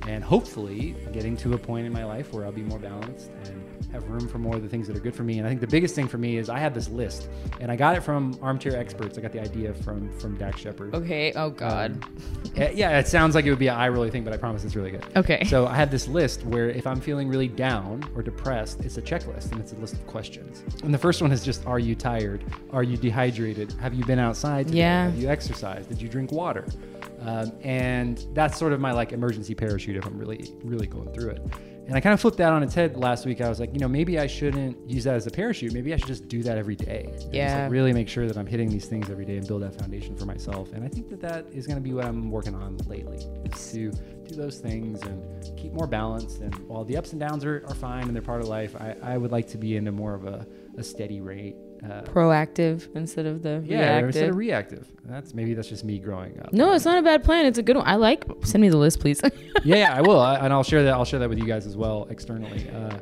And 0.08 0.24
hopefully 0.24 0.96
getting 1.14 1.38
to 1.38 1.54
a 1.54 1.58
point 1.58 1.86
in 1.86 1.94
my 1.94 2.04
life 2.04 2.34
where 2.34 2.46
I'll 2.46 2.52
be 2.52 2.62
more 2.64 2.80
balanced 2.80 3.32
and 3.46 3.64
have 3.94 4.04
room 4.10 4.28
for 4.28 4.38
more 4.38 4.56
of 4.56 4.62
the 4.64 4.68
things 4.68 4.88
that 4.88 4.98
are 4.98 5.00
good 5.00 5.16
for 5.16 5.24
me. 5.24 5.38
And 5.38 5.48
I 5.48 5.50
think 5.50 5.62
the 5.62 5.68
biggest 5.68 5.96
thing 5.96 6.08
for 6.08 6.18
me 6.18 6.38
is 6.38 6.50
I 6.50 6.58
have 6.60 6.74
this 6.74 6.90
list, 6.90 7.30
and 7.62 7.72
I 7.72 7.76
got 7.76 7.96
it 7.96 8.02
from 8.02 8.38
Armchair 8.42 8.76
Experts. 8.76 9.18
I 9.18 9.22
got 9.22 9.32
the 9.32 9.40
idea 9.40 9.74
from 9.74 10.12
from 10.20 10.36
Dax 10.38 10.60
Shepard. 10.60 10.94
okay 10.96 11.32
oh 11.36 11.50
god 11.50 12.04
Uh, 12.58 12.70
yeah, 12.74 13.00
it 13.00 13.08
sounds 13.08 13.34
like 13.36 13.46
it 13.46 13.50
would 13.50 13.60
be 13.60 13.68
an 13.68 13.76
eye 13.76 13.88
rolly 13.88 14.10
thing, 14.12 14.24
but 14.24 14.34
I 14.34 14.38
promise 14.38 14.64
it's 14.66 14.76
really 14.76 14.92
good. 14.92 15.06
okay 15.16 15.44
So 15.46 15.68
I 15.68 15.76
have 15.76 15.90
this 15.92 16.08
list 16.08 16.44
where 16.46 16.70
if 16.70 16.86
I'm 16.86 17.00
feeling 17.00 17.30
really 17.30 17.48
down 17.48 18.04
or 18.16 18.22
depressed, 18.24 18.82
it's 18.82 18.98
a 18.98 19.02
checklist 19.02 19.52
and 19.52 19.62
it's 19.62 19.72
a 19.74 19.76
list 19.76 19.94
of 19.94 20.06
questions. 20.08 20.64
And 20.84 20.94
the 20.94 20.98
first 20.98 21.22
one 21.22 21.32
is 21.32 21.44
just 21.46 21.66
Are 21.66 21.80
you 21.80 21.96
tired? 21.96 22.44
Are 22.72 22.84
you 22.84 22.98
dehydrated? 22.98 23.74
Have 23.80 23.94
you 23.94 24.04
been 24.06 24.20
outside? 24.20 24.68
Today? 24.68 24.80
Yeah. 24.80 25.06
Have 25.06 25.18
you 25.18 25.30
exercised? 25.30 25.90
Did 25.90 26.02
you 26.02 26.10
drink 26.10 26.32
water? 26.32 26.66
Um, 27.26 27.52
and 27.64 28.26
that's 28.34 28.58
sort 28.58 28.74
of 28.74 28.80
my 28.80 28.92
like 28.92 29.12
emergency 29.14 29.56
parachute 29.56 29.96
if 29.98 30.06
I'm 30.06 30.18
really, 30.18 30.52
really 30.64 30.88
going 30.88 31.12
through 31.14 31.30
it. 31.32 31.42
And 31.86 31.96
I 31.96 32.00
kind 32.00 32.14
of 32.14 32.22
flipped 32.22 32.38
that 32.38 32.54
on 32.54 32.64
its 32.64 32.74
head 32.74 32.96
last 32.96 33.26
week. 33.26 33.42
I 33.42 33.50
was 33.50 33.60
like, 33.60 33.74
you 33.74 33.80
know, 33.80 33.90
maybe 33.90 34.18
I 34.18 34.26
shouldn't 34.26 34.90
use 34.90 35.04
that 35.04 35.16
as 35.16 35.28
a 35.28 35.32
parachute. 35.32 35.74
Maybe 35.74 35.94
I 35.94 35.98
should 35.98 36.08
just 36.08 36.30
do 36.30 36.42
that 36.44 36.58
every 36.58 36.78
day. 36.78 37.10
Just, 37.12 37.26
like, 37.26 37.34
Yeah. 37.36 37.68
really 37.68 37.92
make 37.92 38.08
sure 38.08 38.26
that 38.26 38.38
I'm 38.38 38.46
hitting 38.46 38.70
these 38.70 38.86
things 38.86 39.10
every 39.10 39.26
day 39.26 39.36
and 39.36 39.46
build 39.46 39.64
that 39.64 39.76
foundation 39.78 40.16
for 40.16 40.24
myself. 40.26 40.72
And 40.72 40.86
I 40.86 40.88
think 40.88 41.10
that 41.10 41.20
that 41.20 41.46
is 41.52 41.68
going 41.68 41.76
to 41.76 41.82
be 41.82 41.92
what 41.94 42.06
I'm 42.06 42.32
working 42.32 42.56
on 42.56 42.78
lately 42.88 43.18
is 43.52 43.72
to 43.74 43.92
do 43.92 44.36
those 44.36 44.60
things 44.60 45.02
and 45.02 45.22
keep 45.58 45.74
more 45.74 45.86
balanced. 45.88 46.40
And 46.40 46.56
while 46.70 46.86
the 46.86 46.96
ups 46.96 47.12
and 47.12 47.20
downs 47.20 47.44
are, 47.44 47.66
are 47.68 47.76
fine 47.76 48.04
and 48.08 48.16
they're 48.16 48.22
part 48.22 48.42
of 48.42 48.48
life, 48.48 48.78
I, 48.78 48.96
I 49.04 49.18
would 49.18 49.34
like 49.34 49.48
to 49.50 49.58
be 49.58 49.76
into 49.76 49.92
more 49.92 50.14
of 50.14 50.24
a, 50.26 50.48
a 50.78 50.84
steady 50.84 51.20
rate. 51.20 51.58
Uh, 51.84 52.02
proactive 52.04 52.88
instead 52.96 53.26
of 53.26 53.44
the 53.44 53.62
yeah, 53.66 53.80
reactive 53.80 54.06
instead 54.06 54.30
of 54.30 54.36
reactive. 54.38 54.88
That's 55.04 55.34
maybe 55.34 55.54
that's 55.54 55.68
just 55.68 55.84
me 55.84 56.00
growing 56.00 56.40
up. 56.40 56.54
no 56.54 56.72
it's 56.72 56.86
not 56.86 56.98
a 56.98 57.02
bad 57.02 57.26
plan 57.26 57.46
it's 57.46 57.58
a 57.58 57.64
good 57.64 57.76
one 57.76 57.86
i 57.86 57.96
like 57.96 58.24
send 58.44 58.62
me 58.62 58.70
the 58.70 58.78
list 58.78 59.02
please 59.02 59.20
yeah, 59.64 59.76
yeah, 59.76 59.94
I 59.94 60.02
will, 60.02 60.20
I, 60.20 60.36
and 60.36 60.54
I'll 60.54 60.64
share 60.64 60.84
that. 60.84 60.94
I'll 60.94 61.06
share 61.06 61.20
that 61.20 61.30
with 61.30 61.40
you 61.40 61.46
guys 61.46 61.66
as 61.66 61.76
well 61.76 62.08
externally. 62.10 62.70
Uh, 62.70 62.98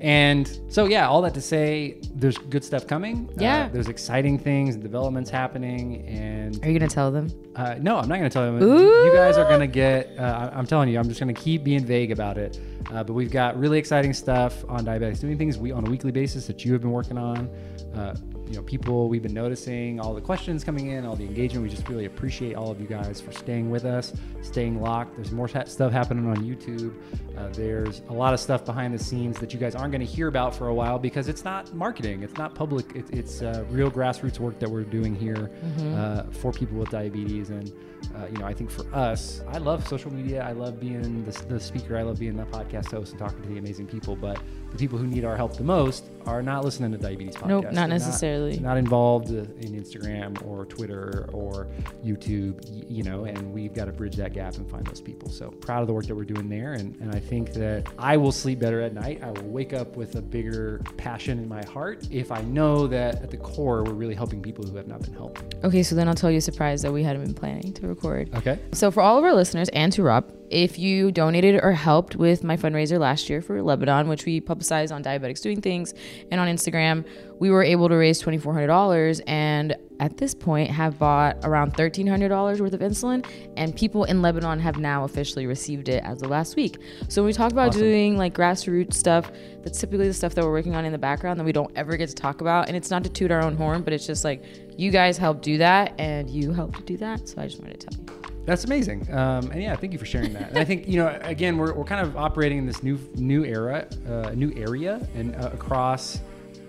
and 0.00 0.60
so, 0.68 0.86
yeah, 0.86 1.08
all 1.08 1.22
that 1.22 1.34
to 1.34 1.40
say, 1.40 2.00
there's 2.14 2.38
good 2.38 2.62
stuff 2.62 2.86
coming. 2.86 3.28
Yeah. 3.36 3.64
uh, 3.64 3.68
there's 3.68 3.88
exciting 3.88 4.38
things 4.38 4.74
and 4.74 4.82
developments 4.82 5.28
happening, 5.28 6.06
and 6.06 6.62
are 6.64 6.70
you 6.70 6.78
gonna 6.78 6.88
tell 6.88 7.10
them 7.10 7.28
uh, 7.58 7.74
no, 7.80 7.96
I'm 7.96 8.08
not 8.08 8.18
going 8.18 8.30
to 8.30 8.32
tell 8.32 8.44
them. 8.44 8.62
Ooh. 8.62 9.04
You 9.04 9.12
guys 9.12 9.36
are 9.36 9.44
going 9.44 9.58
to 9.58 9.66
get. 9.66 10.16
Uh, 10.16 10.48
I'm 10.54 10.64
telling 10.64 10.88
you, 10.88 10.96
I'm 10.96 11.08
just 11.08 11.18
going 11.18 11.34
to 11.34 11.40
keep 11.40 11.64
being 11.64 11.84
vague 11.84 12.12
about 12.12 12.38
it. 12.38 12.60
Uh, 12.92 13.02
but 13.02 13.14
we've 13.14 13.32
got 13.32 13.58
really 13.58 13.78
exciting 13.80 14.14
stuff 14.14 14.64
on 14.68 14.84
diabetics 14.84 15.20
doing 15.20 15.36
things 15.36 15.58
we 15.58 15.72
on 15.72 15.84
a 15.84 15.90
weekly 15.90 16.12
basis 16.12 16.46
that 16.46 16.64
you 16.64 16.72
have 16.72 16.82
been 16.82 16.92
working 16.92 17.18
on. 17.18 17.50
Uh, 17.94 18.14
you 18.48 18.54
know, 18.54 18.62
people 18.62 19.08
we've 19.08 19.22
been 19.22 19.34
noticing, 19.34 20.00
all 20.00 20.14
the 20.14 20.20
questions 20.20 20.64
coming 20.64 20.88
in, 20.88 21.04
all 21.04 21.14
the 21.14 21.24
engagement. 21.24 21.62
We 21.62 21.68
just 21.68 21.88
really 21.88 22.06
appreciate 22.06 22.54
all 22.54 22.70
of 22.70 22.80
you 22.80 22.86
guys 22.86 23.20
for 23.20 23.30
staying 23.30 23.70
with 23.70 23.84
us, 23.84 24.14
staying 24.40 24.80
locked. 24.80 25.16
There's 25.16 25.32
more 25.32 25.48
stuff 25.48 25.92
happening 25.92 26.26
on 26.26 26.36
YouTube. 26.38 26.94
Uh, 27.36 27.48
there's 27.50 28.00
a 28.08 28.12
lot 28.12 28.32
of 28.32 28.40
stuff 28.40 28.64
behind 28.64 28.94
the 28.94 28.98
scenes 28.98 29.38
that 29.38 29.52
you 29.52 29.60
guys 29.60 29.74
aren't 29.74 29.92
going 29.92 30.04
to 30.04 30.10
hear 30.10 30.28
about 30.28 30.54
for 30.54 30.68
a 30.68 30.74
while 30.74 30.98
because 30.98 31.28
it's 31.28 31.44
not 31.44 31.72
marketing, 31.74 32.22
it's 32.22 32.38
not 32.38 32.54
public, 32.54 32.96
it, 32.96 33.04
it's 33.10 33.42
uh, 33.42 33.64
real 33.68 33.90
grassroots 33.90 34.38
work 34.38 34.58
that 34.58 34.68
we're 34.68 34.82
doing 34.82 35.14
here 35.14 35.50
uh, 35.94 36.22
for 36.30 36.52
people 36.52 36.78
with 36.78 36.88
diabetes. 36.88 37.50
And 37.50 37.70
uh, 38.16 38.26
you 38.30 38.38
know, 38.38 38.46
I 38.46 38.54
think 38.54 38.70
for 38.70 38.86
us, 38.94 39.42
I 39.48 39.58
love 39.58 39.86
social 39.86 40.12
media. 40.12 40.42
I 40.42 40.52
love 40.52 40.80
being 40.80 41.24
the, 41.24 41.32
the 41.46 41.60
speaker. 41.60 41.96
I 41.96 42.02
love 42.02 42.18
being 42.18 42.36
the 42.36 42.44
podcast 42.44 42.90
host 42.90 43.12
and 43.12 43.18
talking 43.18 43.42
to 43.42 43.48
the 43.48 43.58
amazing 43.58 43.86
people. 43.86 44.16
But 44.16 44.40
the 44.70 44.78
people 44.78 44.98
who 44.98 45.06
need 45.06 45.24
our 45.24 45.36
help 45.36 45.56
the 45.56 45.64
most 45.64 46.04
are 46.26 46.42
not 46.42 46.62
listening 46.64 46.92
to 46.92 46.98
diabetes 46.98 47.34
podcasts. 47.34 47.48
Nope, 47.48 47.64
not 47.64 47.74
They're 47.74 47.88
necessarily. 47.88 48.58
Not, 48.58 48.76
involved 48.76 49.30
uh, 49.30 49.40
in 49.60 49.72
Instagram 49.72 50.44
or 50.46 50.66
Twitter 50.66 51.28
or 51.32 51.68
YouTube. 52.04 52.64
You 52.88 53.02
know, 53.02 53.24
and 53.24 53.52
we've 53.52 53.72
got 53.72 53.86
to 53.86 53.92
bridge 53.92 54.16
that 54.16 54.34
gap 54.34 54.56
and 54.56 54.70
find 54.70 54.86
those 54.86 55.00
people. 55.00 55.30
So 55.30 55.50
proud 55.50 55.80
of 55.80 55.86
the 55.86 55.94
work 55.94 56.06
that 56.06 56.14
we're 56.14 56.24
doing 56.24 56.48
there. 56.48 56.74
And, 56.74 56.94
and 57.00 57.14
I 57.14 57.18
think 57.18 57.52
that 57.54 57.88
I 57.98 58.16
will 58.16 58.32
sleep 58.32 58.58
better 58.58 58.80
at 58.80 58.92
night. 58.92 59.22
I 59.22 59.30
will 59.30 59.48
wake 59.48 59.72
up 59.72 59.96
with 59.96 60.16
a 60.16 60.22
bigger 60.22 60.82
passion 60.96 61.38
in 61.38 61.48
my 61.48 61.64
heart 61.64 62.06
if 62.10 62.30
I 62.30 62.42
know 62.42 62.86
that 62.88 63.22
at 63.22 63.30
the 63.30 63.36
core 63.38 63.82
we're 63.84 63.94
really 63.94 64.14
helping 64.14 64.42
people 64.42 64.66
who 64.66 64.76
have 64.76 64.86
not 64.86 65.02
been 65.02 65.14
helped. 65.14 65.54
Okay, 65.64 65.82
so 65.82 65.94
then 65.94 66.08
I'll 66.08 66.14
tell 66.14 66.30
you 66.30 66.38
a 66.38 66.42
surprise 66.42 66.82
that 66.82 66.92
we 66.92 67.02
hadn't 67.02 67.24
been 67.24 67.34
planning 67.34 67.72
to 67.72 67.86
record. 67.88 68.34
Okay. 68.34 68.58
So 68.72 68.90
for 68.90 69.02
all 69.02 69.18
of 69.18 69.24
our 69.24 69.34
listeners 69.34 69.68
and 69.70 69.92
to 69.94 70.02
Rob, 70.02 70.30
if 70.50 70.78
you 70.78 71.12
donated 71.12 71.60
or 71.62 71.72
helped 71.72 72.16
with 72.16 72.42
my 72.44 72.56
fundraiser 72.56 72.98
last 72.98 73.28
year 73.28 73.40
for 73.40 73.62
Lebanon, 73.62 74.08
which 74.08 74.24
we 74.24 74.40
publicized 74.40 74.92
on 74.92 75.02
Diabetics 75.02 75.42
Doing 75.42 75.60
Things 75.60 75.94
and 76.30 76.40
on 76.40 76.48
Instagram, 76.48 77.06
we 77.38 77.50
were 77.50 77.62
able 77.62 77.88
to 77.88 77.96
raise 77.96 78.22
$2,400 78.22 79.22
and 79.26 79.76
at 80.00 80.16
this 80.16 80.34
point 80.34 80.70
have 80.70 80.98
bought 80.98 81.36
around 81.42 81.74
$1,300 81.74 82.60
worth 82.60 82.72
of 82.72 82.80
insulin. 82.80 83.26
And 83.56 83.74
people 83.74 84.04
in 84.04 84.22
Lebanon 84.22 84.60
have 84.60 84.78
now 84.78 85.04
officially 85.04 85.46
received 85.46 85.88
it 85.88 86.02
as 86.04 86.22
of 86.22 86.30
last 86.30 86.56
week. 86.56 86.78
So 87.08 87.22
when 87.22 87.26
we 87.26 87.32
talk 87.32 87.52
about 87.52 87.68
Awesome. 87.68 87.82
doing 87.82 88.16
like 88.16 88.34
grassroots 88.34 88.94
stuff, 88.94 89.30
that's 89.62 89.80
typically 89.80 90.08
the 90.08 90.14
stuff 90.14 90.34
that 90.34 90.44
we're 90.44 90.52
working 90.52 90.74
on 90.74 90.84
in 90.84 90.92
the 90.92 90.98
background 90.98 91.38
that 91.40 91.44
we 91.44 91.52
don't 91.52 91.72
ever 91.76 91.96
get 91.96 92.08
to 92.08 92.14
talk 92.14 92.40
about. 92.40 92.68
And 92.68 92.76
it's 92.76 92.90
not 92.90 93.04
to 93.04 93.10
toot 93.10 93.30
our 93.30 93.42
own 93.42 93.56
horn, 93.56 93.82
but 93.82 93.92
it's 93.92 94.06
just 94.06 94.24
like 94.24 94.44
you 94.76 94.90
guys 94.90 95.18
helped 95.18 95.42
do 95.42 95.58
that 95.58 95.94
and 95.98 96.30
you 96.30 96.52
helped 96.52 96.86
do 96.86 96.96
that. 96.98 97.28
So 97.28 97.42
I 97.42 97.46
just 97.46 97.60
wanted 97.60 97.80
to 97.80 97.86
tell 97.86 98.00
you. 98.00 98.17
That's 98.48 98.64
amazing. 98.64 99.06
Um, 99.12 99.50
and 99.50 99.62
yeah, 99.62 99.76
thank 99.76 99.92
you 99.92 99.98
for 99.98 100.06
sharing 100.06 100.32
that. 100.32 100.48
And 100.48 100.58
I 100.58 100.64
think, 100.64 100.88
you 100.88 100.96
know, 100.96 101.18
again, 101.20 101.58
we're, 101.58 101.74
we're 101.74 101.84
kind 101.84 102.00
of 102.00 102.16
operating 102.16 102.56
in 102.56 102.64
this 102.64 102.82
new 102.82 102.98
new 103.16 103.44
era, 103.44 103.86
uh, 104.08 104.30
new 104.30 104.50
area 104.56 105.06
and 105.14 105.36
uh, 105.36 105.50
across, 105.52 106.20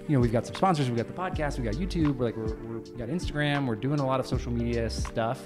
you 0.05 0.13
know, 0.13 0.19
we've 0.19 0.33
got 0.33 0.45
some 0.45 0.55
sponsors, 0.55 0.89
we've 0.89 0.98
got 0.98 1.07
the 1.07 1.13
podcast, 1.13 1.57
we've 1.57 1.63
got 1.63 1.75
YouTube, 1.75 2.17
we're 2.17 2.25
like, 2.25 2.36
we're, 2.36 2.53
we're, 2.65 2.79
we 2.79 2.98
got 2.98 3.07
Instagram, 3.07 3.65
we're 3.65 3.77
doing 3.77 4.01
a 4.01 4.05
lot 4.05 4.19
of 4.19 4.27
social 4.27 4.51
media 4.51 4.89
stuff. 4.89 5.41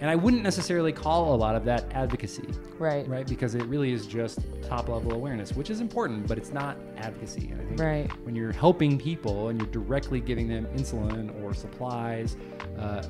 And 0.00 0.10
I 0.10 0.16
wouldn't 0.16 0.42
necessarily 0.42 0.90
call 0.90 1.34
a 1.34 1.36
lot 1.36 1.54
of 1.54 1.66
that 1.66 1.92
advocacy, 1.92 2.48
Right. 2.78 3.06
right? 3.06 3.26
Because 3.26 3.54
it 3.54 3.64
really 3.66 3.92
is 3.92 4.06
just 4.06 4.38
top 4.62 4.88
level 4.88 5.12
awareness, 5.12 5.52
which 5.52 5.68
is 5.68 5.80
important, 5.80 6.26
but 6.26 6.38
it's 6.38 6.50
not 6.50 6.78
advocacy. 6.96 7.50
And 7.52 7.60
I 7.60 7.64
think 7.66 7.80
Right. 7.80 8.24
when 8.24 8.34
you're 8.34 8.52
helping 8.52 8.98
people 8.98 9.48
and 9.50 9.60
you're 9.60 9.70
directly 9.70 10.20
giving 10.20 10.48
them 10.48 10.66
insulin 10.74 11.30
or 11.44 11.52
supplies, 11.52 12.36
uh, 12.78 13.02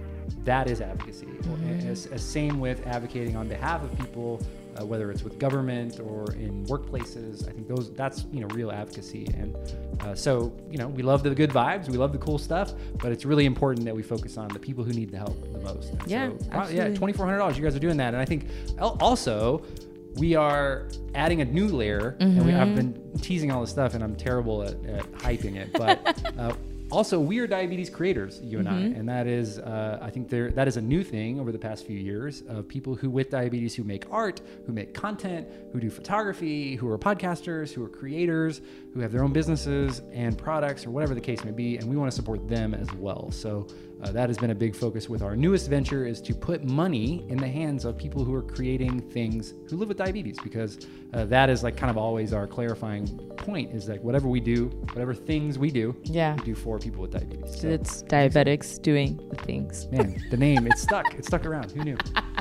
that 0.45 0.69
is 0.71 0.81
advocacy. 0.81 1.27
Mm-hmm. 1.27 1.89
As, 1.89 2.07
as 2.07 2.23
same 2.23 2.61
with 2.61 2.87
advocating 2.87 3.37
on 3.37 3.49
behalf 3.49 3.83
of 3.83 3.97
people, 3.99 4.41
uh, 4.81 4.85
whether 4.85 5.11
it's 5.13 5.23
with 5.23 5.39
government 5.39 6.01
or 6.01 6.33
in 6.35 6.65
workplaces. 6.67 7.49
I 7.49 7.53
think 7.53 7.69
those 7.69 7.93
that's 7.95 8.27
you 8.33 8.41
know 8.41 8.49
real 8.49 8.71
advocacy. 8.73 9.27
And 9.37 9.57
uh, 10.03 10.15
so 10.15 10.53
you 10.71 10.79
know 10.79 10.89
we 10.89 11.03
love 11.03 11.23
the 11.23 11.35
good 11.35 11.51
vibes, 11.51 11.89
we 11.89 11.97
love 11.97 12.13
the 12.13 12.19
cool 12.19 12.39
stuff, 12.39 12.73
but 12.99 13.13
it's 13.13 13.25
really 13.25 13.45
important 13.47 13.85
that 13.87 13.95
we 13.95 14.03
focus 14.03 14.37
on 14.37 14.49
the 14.49 14.59
people 14.59 14.83
who 14.83 14.93
need 14.93 15.11
the 15.11 15.19
help 15.19 15.41
the 15.53 15.59
most. 15.61 15.91
And 15.91 16.03
Yeah, 16.07 16.31
so, 16.53 16.71
yeah, 16.71 16.93
twenty 16.95 17.13
four 17.13 17.25
hundred 17.27 17.39
dollars. 17.39 17.57
You 17.57 17.63
guys 17.65 17.77
are 17.77 17.81
doing 17.81 17.97
that, 17.99 18.15
and 18.15 18.21
I 18.21 18.25
think 18.25 18.47
also 18.79 19.65
we 20.17 20.35
are 20.35 20.89
adding 21.15 21.41
a 21.41 21.45
new 21.45 21.69
layer. 21.69 22.17
And 22.21 22.45
we, 22.47 22.53
I've 22.53 22.69
Mm-hmm. 22.69 22.75
been 22.77 23.19
teasing 23.21 23.51
all 23.53 23.61
this 23.61 23.71
stuff, 23.71 23.95
and 23.95 24.03
I'm 24.03 24.17
terrible 24.17 24.63
at, 24.63 24.75
at 24.87 25.11
hyping 25.13 25.57
it, 25.57 25.73
but. 25.73 26.21
Uh, 26.39 26.53
also, 26.95 27.19
we 27.21 27.39
are 27.39 27.47
diabetes 27.47 27.91
creators, 27.91 28.41
you 28.43 28.59
and 28.59 28.69
Mm-hmm. 28.69 28.95
I, 28.97 28.99
and 28.99 29.09
that 29.09 29.27
is, 29.27 29.59
uh, 29.59 29.99
I 30.01 30.11
think 30.11 30.29
there 30.29 30.51
that 30.53 30.69
is 30.69 30.77
a 30.77 30.81
new 30.81 31.05
thing 31.05 31.41
over 31.41 31.53
the 31.53 31.59
past 31.59 31.87
few 31.87 31.99
years 31.99 32.43
of 32.49 32.67
people 32.67 32.95
who 32.95 33.11
with 33.11 33.31
diabetes 33.31 33.75
who 33.75 33.85
make 33.85 34.05
art, 34.11 34.41
who 34.67 34.73
make 34.73 34.95
content, 34.95 35.49
who 35.73 35.81
do 35.81 35.91
photography, 35.91 36.77
who 36.77 36.89
are 36.89 36.99
podcasters, 36.99 37.73
who 37.73 37.85
are 37.85 37.89
creators, 37.89 38.61
who 38.93 39.01
have 39.01 39.13
their 39.13 39.23
own 39.23 39.33
businesses 39.33 40.03
and 40.13 40.39
products 40.39 40.87
or 40.87 40.91
whatever 40.91 41.15
the 41.15 41.21
case 41.21 41.45
may 41.45 41.51
be, 41.51 41.77
and 41.77 41.89
we 41.89 41.97
want 41.97 42.11
to 42.11 42.15
support 42.15 42.49
them 42.49 42.75
as 42.75 42.91
well. 42.95 43.31
So 43.31 43.67
uh, 44.05 44.13
that 44.13 44.29
has 44.29 44.37
been 44.39 44.51
a 44.51 44.55
big 44.55 44.77
focus 44.77 45.09
with 45.09 45.23
our 45.23 45.35
newest 45.35 45.69
venture 45.71 46.07
is 46.07 46.21
to 46.21 46.35
put 46.35 46.63
money 46.65 47.25
in 47.29 47.37
the 47.39 47.49
hands 47.49 47.85
of 47.85 47.97
people 47.97 48.25
who 48.25 48.35
are 48.35 48.43
creating 48.43 49.01
things 49.01 49.55
who 49.69 49.77
live 49.77 49.89
with 49.89 49.97
diabetes 49.99 50.39
because 50.43 50.87
uh, 51.15 51.25
that 51.25 51.49
is 51.51 51.63
like 51.63 51.77
kind 51.77 51.91
of 51.91 51.97
always 51.97 52.33
our 52.33 52.47
clarifying 52.47 53.07
point 53.37 53.73
is 53.73 53.89
like 53.89 54.03
whatever 54.03 54.29
we 54.29 54.41
do, 54.41 54.67
whatever 54.93 55.15
things 55.15 55.59
we 55.59 55.71
do, 55.71 55.97
Yeah. 56.05 56.35
we 56.37 56.43
do 56.45 56.55
for 56.55 56.79
people 56.79 57.03
with 57.03 57.13
diabetes. 57.13 57.61
So, 57.61 57.69
It's 57.69 58.03
diabetics 58.05 58.81
doing 58.83 59.19
the 59.31 59.37
things. 59.37 59.89
man, 59.91 60.23
the 60.31 60.37
name 60.37 60.67
it's 60.67 60.83
stuck. 60.83 61.15
It 61.15 61.25
stuck 61.25 61.47
around. 61.47 61.71
Who 61.73 61.83
knew? 61.85 61.97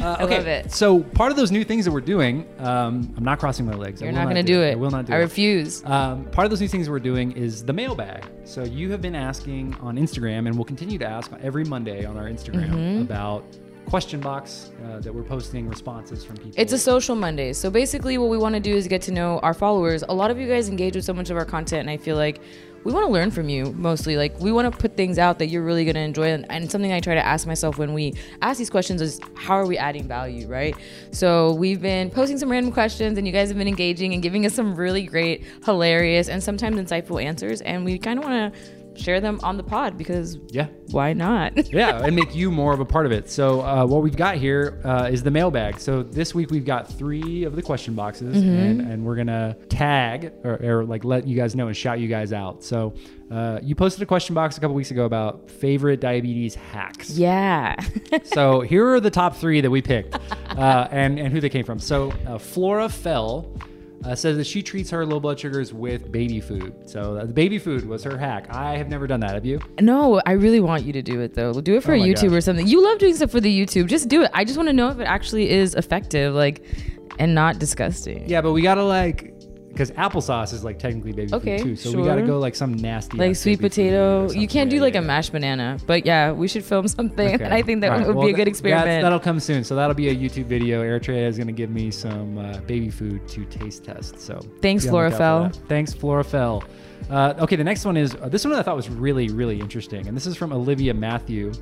Uh, 0.00 0.16
I 0.18 0.24
love 0.24 0.46
it. 0.46 0.70
So 0.72 1.00
part 1.00 1.30
of 1.30 1.36
those 1.36 1.50
new 1.50 1.64
things 1.64 1.84
that 1.84 1.90
we're 1.92 2.00
doing, 2.00 2.46
um, 2.58 3.12
I'm 3.16 3.24
not 3.24 3.38
crossing 3.38 3.66
my 3.66 3.74
legs. 3.74 4.00
I 4.02 4.06
You're 4.06 4.14
not 4.14 4.24
going 4.24 4.36
to 4.36 4.42
do 4.42 4.62
it. 4.62 4.72
I 4.72 4.74
will 4.76 4.90
not 4.90 5.06
do 5.06 5.12
I 5.12 5.16
it. 5.16 5.18
I 5.18 5.22
refuse. 5.22 5.84
Um, 5.84 6.24
part 6.26 6.44
of 6.44 6.50
those 6.50 6.60
new 6.60 6.68
things 6.68 6.88
we're 6.88 6.98
doing 6.98 7.32
is 7.32 7.64
the 7.64 7.72
mailbag. 7.72 8.24
So 8.44 8.62
you 8.64 8.90
have 8.92 9.02
been 9.02 9.14
asking 9.14 9.74
on 9.80 9.96
Instagram, 9.96 10.46
and 10.46 10.54
we'll 10.54 10.64
continue 10.64 10.98
to 10.98 11.06
ask 11.06 11.30
every 11.42 11.64
Monday 11.64 12.04
on 12.04 12.16
our 12.16 12.24
Instagram 12.26 12.70
Mm-hmm. 12.70 13.02
about 13.02 13.44
question 13.88 14.20
box 14.20 14.70
uh, 14.84 15.00
that 15.00 15.14
we're 15.14 15.22
posting 15.22 15.68
responses 15.68 16.24
from 16.24 16.36
people. 16.36 16.52
It's 16.56 16.72
a 16.72 16.78
social 16.78 17.16
Monday. 17.16 17.52
So 17.52 17.70
basically, 17.70 18.18
what 18.18 18.28
we 18.28 18.38
want 18.38 18.54
to 18.54 18.60
do 18.60 18.74
is 18.74 18.86
get 18.86 19.02
to 19.02 19.12
know 19.12 19.38
our 19.40 19.54
followers. 19.54 20.04
A 20.08 20.14
lot 20.14 20.30
of 20.30 20.38
you 20.38 20.46
guys 20.48 20.68
engage 20.68 20.94
with 20.94 21.04
so 21.04 21.14
much 21.14 21.30
of 21.30 21.36
our 21.36 21.44
content, 21.44 21.80
and 21.80 21.90
I 21.90 21.96
feel 21.96 22.16
like 22.16 22.40
we 22.84 22.92
want 22.92 23.06
to 23.06 23.12
learn 23.12 23.30
from 23.30 23.48
you 23.48 23.72
mostly. 23.72 24.16
Like, 24.16 24.38
we 24.38 24.52
want 24.52 24.72
to 24.72 24.78
put 24.78 24.96
things 24.96 25.18
out 25.18 25.38
that 25.40 25.46
you're 25.48 25.64
really 25.64 25.84
going 25.84 25.96
to 25.96 26.00
enjoy. 26.00 26.28
And, 26.28 26.46
and 26.50 26.70
something 26.70 26.92
I 26.92 27.00
try 27.00 27.14
to 27.14 27.26
ask 27.26 27.46
myself 27.46 27.76
when 27.76 27.92
we 27.92 28.14
ask 28.40 28.58
these 28.58 28.70
questions 28.70 29.02
is 29.02 29.20
how 29.34 29.54
are 29.54 29.66
we 29.66 29.76
adding 29.76 30.06
value, 30.06 30.46
right? 30.46 30.76
So 31.10 31.54
we've 31.54 31.82
been 31.82 32.10
posting 32.10 32.38
some 32.38 32.50
random 32.50 32.72
questions, 32.72 33.18
and 33.18 33.26
you 33.26 33.32
guys 33.32 33.48
have 33.48 33.58
been 33.58 33.68
engaging 33.68 34.12
and 34.14 34.22
giving 34.22 34.46
us 34.46 34.54
some 34.54 34.74
really 34.76 35.02
great, 35.02 35.44
hilarious, 35.64 36.28
and 36.28 36.42
sometimes 36.42 36.78
insightful 36.78 37.22
answers. 37.22 37.62
And 37.62 37.84
we 37.84 37.98
kind 37.98 38.18
of 38.18 38.24
want 38.24 38.54
to 38.54 38.77
share 38.98 39.20
them 39.20 39.38
on 39.42 39.56
the 39.56 39.62
pod 39.62 39.96
because 39.96 40.38
yeah. 40.48 40.66
why 40.90 41.12
not? 41.12 41.72
yeah, 41.72 42.02
and 42.02 42.14
make 42.16 42.34
you 42.34 42.50
more 42.50 42.72
of 42.72 42.80
a 42.80 42.84
part 42.84 43.06
of 43.06 43.12
it. 43.12 43.30
So 43.30 43.60
uh, 43.62 43.86
what 43.86 44.02
we've 44.02 44.16
got 44.16 44.36
here 44.36 44.80
uh, 44.84 45.08
is 45.10 45.22
the 45.22 45.30
mailbag. 45.30 45.78
So 45.80 46.02
this 46.02 46.34
week 46.34 46.50
we've 46.50 46.64
got 46.64 46.88
three 46.92 47.44
of 47.44 47.56
the 47.56 47.62
question 47.62 47.94
boxes, 47.94 48.36
Mm-hmm. 48.36 48.48
and, 48.48 48.80
and 48.80 49.04
we're 49.04 49.16
gonna 49.16 49.56
tag 49.68 50.32
or, 50.44 50.58
or 50.80 50.84
like 50.84 51.04
let 51.04 51.26
you 51.26 51.36
guys 51.36 51.54
know 51.54 51.68
and 51.68 51.76
shout 51.76 52.00
you 52.00 52.08
guys 52.08 52.32
out. 52.32 52.62
So 52.64 52.94
uh, 53.30 53.60
you 53.62 53.74
posted 53.74 54.02
a 54.02 54.06
question 54.06 54.34
box 54.34 54.56
a 54.56 54.60
couple 54.60 54.74
weeks 54.74 54.90
ago 54.90 55.04
about 55.04 55.50
favorite 55.50 56.00
diabetes 56.00 56.54
hacks. 56.54 57.10
yeah. 57.10 57.76
so 58.24 58.60
here 58.60 58.86
are 58.88 59.00
the 59.00 59.10
top 59.10 59.36
three 59.36 59.60
that 59.60 59.70
we 59.70 59.82
picked, 59.82 60.14
uh, 60.56 60.88
and 60.90 61.18
and 61.18 61.32
who 61.32 61.40
they 61.40 61.48
came 61.50 61.64
from. 61.64 61.78
So 61.78 62.10
uh, 62.26 62.38
Flora 62.38 62.88
Fell. 62.88 63.52
Uh, 64.04 64.14
says 64.14 64.36
that 64.36 64.44
she 64.46 64.62
treats 64.62 64.90
her 64.90 65.04
low 65.04 65.18
blood 65.18 65.40
sugars 65.40 65.72
with 65.74 66.12
baby 66.12 66.40
food. 66.40 66.88
So 66.88 67.16
uh, 67.16 67.26
the 67.26 67.32
baby 67.32 67.58
food 67.58 67.84
was 67.84 68.04
her 68.04 68.16
hack. 68.16 68.46
I 68.48 68.76
have 68.76 68.88
never 68.88 69.08
done 69.08 69.18
that. 69.20 69.34
Have 69.34 69.44
you? 69.44 69.58
No, 69.80 70.20
I 70.24 70.32
really 70.32 70.60
want 70.60 70.84
you 70.84 70.92
to 70.92 71.02
do 71.02 71.20
it 71.20 71.34
though. 71.34 71.60
Do 71.60 71.74
it 71.76 71.82
for 71.82 71.92
Oh 71.92 71.96
a 71.96 71.98
YouTube 71.98 72.28
gosh. 72.28 72.38
or 72.38 72.40
something. 72.40 72.66
You 72.68 72.80
love 72.82 72.98
doing 72.98 73.16
stuff 73.16 73.32
for 73.32 73.40
the 73.40 73.50
YouTube. 73.60 73.86
Just 73.88 74.08
do 74.08 74.22
it. 74.22 74.30
I 74.32 74.44
just 74.44 74.56
want 74.56 74.68
to 74.68 74.72
know 74.72 74.88
if 74.90 75.00
it 75.00 75.04
actually 75.04 75.50
is 75.50 75.74
effective, 75.74 76.32
like, 76.32 76.64
and 77.18 77.34
not 77.34 77.58
disgusting. 77.58 78.28
Yeah, 78.28 78.40
but 78.40 78.52
we 78.52 78.62
gotta 78.62 78.84
like 78.84 79.34
because 79.78 79.92
applesauce 79.92 80.52
is 80.52 80.64
like 80.64 80.76
technically 80.80 81.12
baby 81.12 81.32
Okay, 81.32 81.58
food 81.58 81.64
too. 81.64 81.76
So 81.76 81.96
we 81.96 82.04
gotta 82.04 82.22
go 82.22 82.40
like 82.40 82.56
some 82.56 82.74
nasty 82.74 83.16
Like 83.16 83.36
sweet 83.36 83.60
baby 83.60 83.68
food 83.68 83.94
or 83.94 84.26
potato. 84.26 84.32
You 84.32 84.48
can't 84.48 84.68
do 84.68 84.76
Yeah, 84.76 84.82
like 84.82 84.94
yeah, 84.94 85.00
a 85.00 85.04
mashed 85.04 85.30
banana. 85.30 85.78
But 85.86 86.04
yeah, 86.04 86.32
we 86.32 86.48
should 86.48 86.64
film 86.64 86.88
something. 86.98 87.34
Okay. 87.34 87.44
And 87.44 87.54
I 87.54 87.62
think 87.62 87.82
that 87.82 87.90
right, 87.90 88.04
would 88.04 88.16
well, 88.16 88.26
be 88.26 88.32
a 88.32 88.36
good 88.36 88.48
experiment. 88.48 89.02
That'll 89.02 89.20
come 89.20 89.38
soon. 89.38 89.62
So 89.62 89.76
that'll 89.76 89.94
be 89.94 90.08
a 90.08 90.14
YouTube 90.14 90.46
video. 90.46 90.82
Eritrea 90.82 91.28
is 91.28 91.38
gonna 91.38 91.52
give 91.52 91.70
me 91.70 91.92
some 91.92 92.38
uh, 92.38 92.58
baby 92.62 92.90
food 92.90 93.28
to 93.28 93.44
taste 93.44 93.84
test. 93.84 94.18
So 94.20 94.40
Thanks, 94.60 94.84
be 94.84 94.90
on 94.90 94.94
the 94.96 95.10
lookout 95.10 95.54
for 95.54 95.60
Florafel. 95.60 95.68
Thanks, 95.68 95.94
Florafel. 95.94 96.64
Uh, 97.08 97.34
okay, 97.38 97.54
the 97.54 97.64
next 97.64 97.84
one 97.84 97.96
is 97.96 98.16
uh, 98.16 98.28
this 98.28 98.44
one 98.44 98.54
I 98.54 98.62
thought 98.62 98.74
was 98.74 98.90
really, 98.90 99.28
really 99.28 99.60
interesting, 99.60 100.08
and 100.08 100.16
this 100.16 100.26
is 100.26 100.36
from 100.36 100.52
Olivia 100.52 100.92
Matthew, 100.92 101.52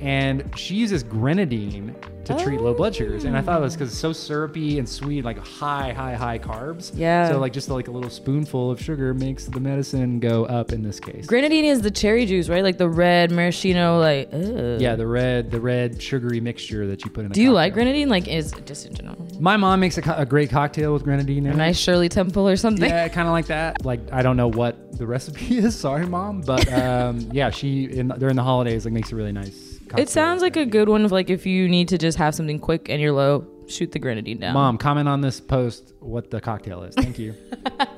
and 0.00 0.50
she 0.56 0.74
uses 0.74 1.04
grenadine 1.04 1.94
to 2.24 2.36
treat 2.44 2.60
low 2.60 2.74
blood 2.74 2.94
sugars, 2.94 3.24
and 3.24 3.36
I 3.36 3.40
thought 3.40 3.58
it 3.60 3.64
was 3.64 3.74
because 3.74 3.90
it's 3.90 3.98
so 3.98 4.12
syrupy 4.12 4.78
and 4.78 4.88
sweet, 4.88 5.24
like 5.24 5.38
high, 5.38 5.92
high, 5.92 6.14
high 6.14 6.38
carbs. 6.38 6.92
Yeah. 6.94 7.28
So 7.30 7.38
like 7.38 7.52
just 7.52 7.68
like 7.68 7.88
a 7.88 7.90
little 7.90 8.10
spoonful 8.10 8.70
of 8.70 8.80
sugar 8.80 9.14
makes 9.14 9.46
the 9.46 9.60
medicine 9.60 10.20
go 10.20 10.44
up 10.44 10.72
in 10.72 10.82
this 10.82 11.00
case. 11.00 11.26
Grenadine 11.26 11.64
is 11.64 11.80
the 11.80 11.90
cherry 11.90 12.26
juice, 12.26 12.48
right? 12.48 12.62
Like 12.62 12.78
the 12.78 12.88
red 12.88 13.30
maraschino, 13.30 13.98
like. 13.98 14.28
Ugh. 14.32 14.80
Yeah, 14.80 14.96
the 14.96 15.06
red, 15.06 15.50
the 15.50 15.60
red 15.60 16.00
sugary 16.02 16.40
mixture 16.40 16.86
that 16.86 17.04
you 17.04 17.10
put 17.10 17.24
in. 17.24 17.30
A 17.30 17.34
Do 17.34 17.42
you 17.42 17.52
like 17.52 17.72
grenadine? 17.72 18.08
Like, 18.08 18.28
is 18.28 18.52
just 18.66 18.86
in 18.86 18.94
general 18.94 19.26
My 19.40 19.56
mom 19.56 19.80
makes 19.80 19.96
a, 19.98 20.02
co- 20.02 20.14
a 20.16 20.26
great 20.26 20.50
cocktail 20.50 20.92
with 20.92 21.04
grenadine 21.04 21.46
in 21.46 21.52
a 21.52 21.54
it. 21.54 21.56
nice 21.56 21.78
Shirley 21.78 22.08
Temple 22.08 22.48
or 22.48 22.56
something? 22.56 22.88
Yeah, 22.88 23.08
kind 23.08 23.26
of 23.26 23.32
like 23.32 23.46
that. 23.46 23.84
Like 23.84 24.00
I 24.12 24.22
don't 24.22 24.36
know 24.36 24.48
what 24.48 24.98
the 24.98 25.06
recipe 25.06 25.56
is. 25.58 25.74
Sorry, 25.78 26.06
mom, 26.06 26.42
but 26.42 26.70
um, 26.72 27.28
yeah, 27.32 27.50
she 27.50 27.84
in, 27.84 28.08
during 28.08 28.36
the 28.36 28.42
holidays 28.42 28.84
like 28.84 28.92
makes 28.92 29.10
a 29.12 29.16
really 29.16 29.32
nice. 29.32 29.79
It 29.96 30.08
sounds 30.08 30.42
like 30.42 30.56
a 30.56 30.66
good 30.66 30.88
one 30.88 31.04
of 31.04 31.12
like 31.12 31.30
if 31.30 31.46
you 31.46 31.68
need 31.68 31.88
to 31.88 31.98
just 31.98 32.18
have 32.18 32.34
something 32.34 32.58
quick 32.58 32.88
and 32.88 33.00
you're 33.00 33.12
low, 33.12 33.46
shoot 33.66 33.92
the 33.92 33.98
grenadine 33.98 34.38
down. 34.38 34.54
Mom, 34.54 34.78
comment 34.78 35.08
on 35.08 35.20
this 35.20 35.40
post 35.40 35.94
what 36.00 36.30
the 36.30 36.40
cocktail 36.40 36.82
is. 36.82 36.94
Thank 36.94 37.18
you. 37.18 37.34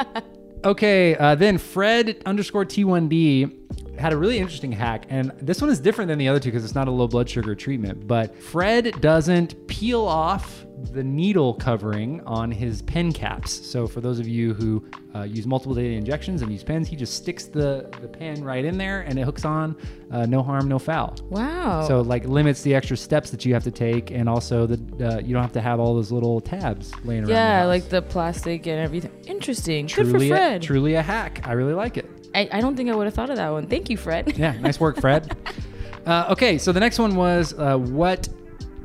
okay, 0.65 1.17
uh, 1.17 1.35
then 1.35 1.59
Fred 1.59 2.23
underscore 2.27 2.65
T1D 2.65 3.92
had 4.03 4.13
a 4.13 4.17
really 4.17 4.39
interesting 4.39 4.73
hack, 4.73 5.07
and 5.09 5.31
this 5.41 5.61
one 5.61 5.71
is 5.71 5.79
different 5.81 6.09
than 6.09 6.19
the 6.19 6.29
other 6.29 6.41
two 6.41 6.51
because 6.51 6.65
it's 6.65 6.75
not 6.75 6.89
a 6.89 6.91
low 6.91 7.07
blood 7.07 7.31
sugar 7.31 7.55
treatment. 7.55 8.07
But 8.09 8.37
Fred 8.37 9.01
doesn't 9.01 9.67
peel 9.69 10.03
off 10.03 10.67
the 10.91 11.05
needle 11.05 11.55
covering 11.55 12.21
on 12.23 12.51
his 12.51 12.83
pen 12.83 13.13
caps. 13.13 13.53
So 13.53 13.87
for 13.87 14.01
those 14.01 14.19
of 14.19 14.27
you 14.27 14.53
who 14.55 14.85
uh, 15.15 15.23
use 15.23 15.47
multiple 15.47 15.75
daily 15.77 15.95
injections 15.95 16.43
and 16.43 16.51
use 16.51 16.65
pens, 16.65 16.89
he 16.89 16.97
just 16.97 17.15
sticks 17.15 17.45
the 17.45 17.89
the 18.01 18.09
pen 18.09 18.43
right 18.43 18.65
in 18.65 18.77
there 18.77 19.03
and 19.03 19.17
it 19.19 19.23
hooks 19.23 19.45
on. 19.45 19.77
Uh, 20.11 20.27
no 20.27 20.43
harm, 20.43 20.67
no 20.69 20.79
foul. 20.81 21.15
Wow. 21.31 21.87
So 21.87 22.01
like 22.01 22.25
limits 22.27 22.63
the 22.63 22.75
extra 22.75 22.97
steps 22.97 23.31
that 23.31 23.45
you 23.45 23.55
have 23.55 23.63
to 23.65 23.71
take, 23.71 24.11
and 24.11 24.29
also 24.29 24.67
the 24.67 24.77
uh, 25.09 25.19
you 25.21 25.33
don't 25.33 25.43
have 25.43 25.53
to 25.53 25.61
have 25.61 25.79
all 25.79 25.95
those 25.95 26.11
little 26.11 26.41
tabs 26.41 26.91
laying 27.05 27.23
around. 27.23 27.31
yeah, 27.31 27.65
like 27.67 27.89
the 27.89 28.03
plastic 28.03 28.67
and 28.67 28.81
everything. 28.81 29.13
Interesting. 29.27 29.87
truly, 29.87 30.11
Good 30.13 30.19
for 30.19 30.25
A, 30.25 30.29
Fred. 30.29 30.63
truly 30.63 30.95
a 30.95 31.03
hack. 31.03 31.47
I 31.47 31.53
really 31.53 31.75
like 31.75 31.97
it. 31.97 32.11
I, 32.35 32.49
I 32.53 32.61
don't 32.61 32.77
think 32.77 32.91
I 32.91 32.95
would 32.95 33.07
have 33.07 33.15
thought 33.15 33.31
of 33.31 33.37
that 33.37 33.51
one. 33.51 33.67
Thank 33.67 33.91
you, 33.91 33.97
Fred. 33.97 34.37
Yeah, 34.37 34.53
nice 34.61 34.81
work, 34.81 35.01
Fred. 35.01 35.37
uh, 36.07 36.27
okay, 36.31 36.59
so 36.59 36.73
the 36.73 36.81
next 36.81 36.99
one 36.99 37.15
was 37.15 37.55
uh, 37.59 37.77
what 37.77 38.29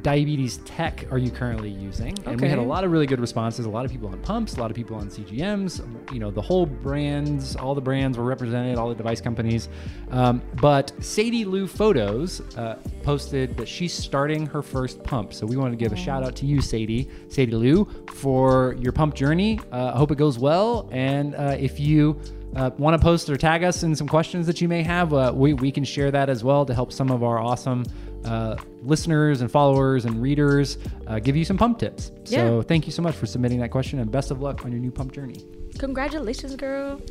diabetes 0.08 0.60
tech 0.60 1.06
are 1.12 1.18
you 1.18 1.30
currently 1.30 1.70
using? 1.70 2.18
And 2.26 2.40
we 2.40 2.48
had 2.48 2.60
a 2.60 2.62
lot 2.62 2.86
of 2.86 2.92
really 2.92 3.06
good 3.06 3.20
responses. 3.20 3.66
A 3.66 3.70
lot 3.70 3.84
of 3.84 3.92
people 3.92 4.08
on 4.08 4.18
pumps, 4.22 4.56
a 4.56 4.62
lot 4.62 4.72
of 4.72 4.76
people 4.78 4.96
on 4.96 5.10
CGMs. 5.10 5.86
You 6.14 6.20
know, 6.20 6.32
the 6.32 6.42
whole 6.42 6.66
brands, 6.66 7.58
all 7.58 7.76
the 7.76 7.82
brands 7.82 8.18
were 8.18 8.24
represented, 8.24 8.78
all 8.78 8.88
the 8.88 8.96
device 8.96 9.20
companies. 9.20 9.68
Um, 10.12 10.42
but 10.62 10.94
Sadie 11.04 11.44
Lou 11.44 11.68
Photos 11.68 12.40
uh, 12.56 12.80
posted 13.04 13.58
that 13.58 13.68
she's 13.68 13.92
starting 13.92 14.46
her 14.46 14.62
first 14.62 15.04
pump. 15.04 15.34
So 15.34 15.46
we 15.46 15.58
want 15.58 15.74
to 15.74 15.78
give 15.78 15.92
a 15.92 15.98
shout 15.98 16.24
out 16.24 16.38
to 16.38 16.46
you, 16.46 16.62
Sadie, 16.62 17.10
Sadie 17.28 17.52
Lou, 17.52 17.86
for 18.14 18.78
your 18.80 18.94
pump 18.94 19.14
journey. 19.14 19.60
Uh, 19.74 19.92
I 19.94 19.98
hope 19.98 20.12
it 20.12 20.18
goes 20.18 20.40
well. 20.40 20.88
And 20.90 21.36
uh, 21.36 21.58
if 21.60 21.82
you 21.82 22.18
uh, 22.56 22.70
want 22.78 22.98
to 22.98 23.04
post 23.04 23.30
or 23.30 23.36
tag 23.36 23.66
us 23.66 23.84
in 23.84 23.94
some 23.94 24.08
questions 24.08 24.48
that 24.48 24.62
you 24.62 24.70
may 24.70 24.84
have, 24.84 25.14
uh, 25.14 25.34
we, 25.36 25.54
we 25.54 25.70
can 25.70 25.84
share 25.84 26.12
that 26.12 26.30
as 26.30 26.46
well 26.46 26.66
to 26.66 26.74
help 26.74 26.94
some 26.94 27.12
of 27.12 27.24
our 27.24 27.40
awesome 27.40 27.84
uh, 28.28 28.58
listeners 28.84 29.42
and 29.42 29.50
followers 29.52 30.06
and 30.06 30.22
readers 30.22 30.78
uh, 31.08 31.20
give 31.20 31.36
you 31.36 31.46
some 31.46 31.58
pump 31.58 31.80
tips. 31.80 32.12
So 32.26 32.58
Yeah. 32.58 32.62
thank 32.64 32.86
you 32.86 32.92
so 32.92 33.02
much 33.02 33.16
for 33.16 33.26
submitting 33.26 33.60
that 33.62 33.72
question 33.72 34.00
and 34.00 34.12
best 34.12 34.32
of 34.32 34.42
luck 34.42 34.66
on 34.66 34.72
your 34.72 34.82
new 34.82 34.92
pump 34.92 35.12
journey. 35.14 35.44
Congratulations, 35.80 36.56
girl. 36.56 37.02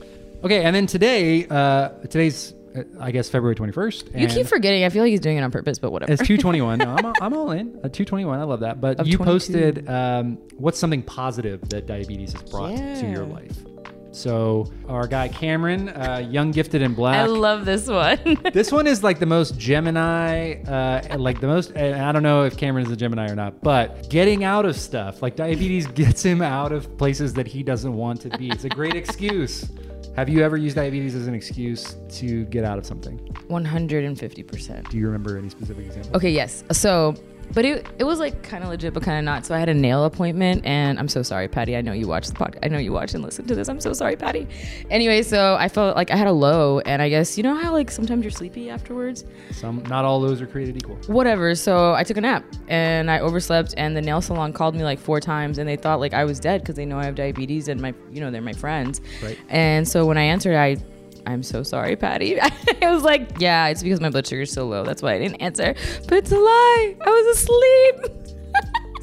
Okay, 0.44 0.62
and 0.64 0.74
then 0.76 0.86
today, 0.86 1.46
uh, 1.48 1.88
today's 2.10 2.52
uh, 2.76 2.82
I 3.00 3.10
guess 3.10 3.28
February 3.30 3.54
21st. 3.56 4.20
You 4.20 4.28
keep 4.28 4.46
forgetting. 4.46 4.84
I 4.84 4.90
feel 4.90 5.02
like 5.02 5.10
he's 5.10 5.20
doing 5.20 5.38
it 5.38 5.42
on 5.42 5.50
purpose, 5.50 5.78
but 5.78 5.92
whatever. 5.92 6.12
It's 6.12 6.20
221. 6.26 6.78
No, 6.86 6.94
I'm, 6.94 7.14
I'm 7.22 7.32
all 7.34 7.50
in. 7.52 7.68
Uh, 7.82 7.88
221. 7.88 8.38
I 8.38 8.42
love 8.42 8.60
that. 8.60 8.80
But 8.80 9.00
Of 9.00 9.06
you 9.06 9.16
22. 9.16 9.24
posted 9.32 9.88
um, 9.88 10.36
what's 10.58 10.78
something 10.78 11.02
positive 11.02 11.66
that 11.70 11.86
diabetes 11.86 12.32
has 12.34 12.42
brought 12.42 12.76
to 12.76 13.08
your 13.10 13.24
life. 13.24 13.56
So 14.16 14.72
our 14.88 15.06
guy 15.06 15.28
Cameron, 15.28 15.90
uh, 15.90 16.26
young, 16.26 16.50
gifted, 16.50 16.80
and 16.80 16.96
black. 16.96 17.16
I 17.16 17.26
love 17.26 17.66
this 17.66 17.86
one. 17.86 18.18
this 18.52 18.72
one 18.72 18.86
is 18.86 19.04
like 19.04 19.18
the 19.18 19.26
most 19.26 19.58
Gemini, 19.58 20.62
uh, 20.62 21.18
like 21.18 21.38
the 21.38 21.46
most. 21.46 21.72
And 21.72 22.00
I 22.00 22.12
don't 22.12 22.22
know 22.22 22.44
if 22.44 22.56
Cameron 22.56 22.86
is 22.86 22.90
a 22.90 22.96
Gemini 22.96 23.30
or 23.30 23.34
not, 23.34 23.60
but 23.60 24.08
getting 24.08 24.42
out 24.42 24.64
of 24.64 24.74
stuff 24.74 25.20
like 25.20 25.36
diabetes 25.36 25.86
gets 25.94 26.24
him 26.24 26.40
out 26.40 26.72
of 26.72 26.96
places 26.96 27.34
that 27.34 27.46
he 27.46 27.62
doesn't 27.62 27.92
want 27.92 28.22
to 28.22 28.30
be. 28.38 28.48
It's 28.48 28.64
a 28.64 28.70
great 28.70 28.94
excuse. 28.94 29.70
Have 30.16 30.30
you 30.30 30.42
ever 30.42 30.56
used 30.56 30.76
diabetes 30.76 31.14
as 31.14 31.26
an 31.26 31.34
excuse 31.34 31.96
to 32.12 32.46
get 32.46 32.64
out 32.64 32.78
of 32.78 32.86
something? 32.86 33.18
150%. 33.50 34.88
Do 34.88 34.96
you 34.96 35.04
remember 35.04 35.36
any 35.36 35.50
specific 35.50 35.84
examples? 35.84 36.14
Okay, 36.14 36.30
yes. 36.30 36.64
So, 36.72 37.14
but 37.52 37.64
it, 37.64 37.86
it 37.98 38.04
was 38.04 38.18
like 38.18 38.42
kind 38.42 38.62
of 38.62 38.70
legit, 38.70 38.94
but 38.94 39.02
kind 39.02 39.18
of 39.18 39.24
not. 39.24 39.46
So 39.46 39.54
I 39.54 39.58
had 39.58 39.68
a 39.68 39.74
nail 39.74 40.04
appointment, 40.04 40.64
and 40.64 40.98
I'm 40.98 41.08
so 41.08 41.22
sorry, 41.22 41.48
Patty. 41.48 41.76
I 41.76 41.80
know 41.80 41.92
you 41.92 42.06
watch 42.06 42.26
the 42.26 42.34
podcast. 42.34 42.58
I 42.62 42.68
know 42.68 42.78
you 42.78 42.92
watch 42.92 43.14
and 43.14 43.22
listen 43.22 43.46
to 43.46 43.54
this. 43.54 43.68
I'm 43.68 43.80
so 43.80 43.92
sorry, 43.92 44.16
Patty. 44.16 44.46
Anyway, 44.90 45.22
so 45.22 45.56
I 45.58 45.68
felt 45.68 45.96
like 45.96 46.10
I 46.10 46.16
had 46.16 46.26
a 46.26 46.32
low, 46.32 46.80
and 46.80 47.00
I 47.00 47.08
guess 47.08 47.36
you 47.36 47.42
know 47.42 47.54
how 47.54 47.72
like 47.72 47.90
sometimes 47.90 48.24
you're 48.24 48.30
sleepy 48.30 48.70
afterwards. 48.70 49.24
Some, 49.52 49.82
not 49.84 50.04
all 50.04 50.20
those 50.20 50.40
are 50.40 50.46
created 50.46 50.76
equal. 50.76 50.96
Whatever. 51.06 51.54
So 51.54 51.94
I 51.94 52.04
took 52.04 52.16
a 52.16 52.20
nap, 52.20 52.44
and 52.68 53.10
I 53.10 53.20
overslept, 53.20 53.74
and 53.76 53.96
the 53.96 54.02
nail 54.02 54.20
salon 54.20 54.52
called 54.52 54.74
me 54.74 54.84
like 54.84 54.98
four 54.98 55.20
times, 55.20 55.58
and 55.58 55.68
they 55.68 55.76
thought 55.76 56.00
like 56.00 56.14
I 56.14 56.24
was 56.24 56.40
dead 56.40 56.62
because 56.62 56.74
they 56.76 56.84
know 56.84 56.98
I 56.98 57.04
have 57.04 57.14
diabetes, 57.14 57.68
and 57.68 57.80
my 57.80 57.94
you 58.10 58.20
know 58.20 58.30
they're 58.30 58.42
my 58.42 58.52
friends. 58.52 59.00
Right. 59.22 59.38
And 59.48 59.88
so 59.88 60.04
when 60.06 60.18
I 60.18 60.22
answered, 60.22 60.56
I. 60.56 60.76
I'm 61.26 61.42
so 61.42 61.62
sorry, 61.62 61.96
Patty. 61.96 62.40
I 62.40 62.94
was 62.94 63.02
like, 63.02 63.40
yeah, 63.40 63.66
it's 63.66 63.82
because 63.82 64.00
my 64.00 64.10
blood 64.10 64.26
sugar 64.26 64.42
is 64.42 64.52
so 64.52 64.66
low. 64.66 64.84
That's 64.84 65.02
why 65.02 65.14
I 65.14 65.18
didn't 65.18 65.42
answer. 65.42 65.74
But 66.08 66.18
it's 66.18 66.32
a 66.32 66.38
lie. 66.38 66.96
I 67.04 67.10
was 67.10 67.36
asleep. 67.36 68.26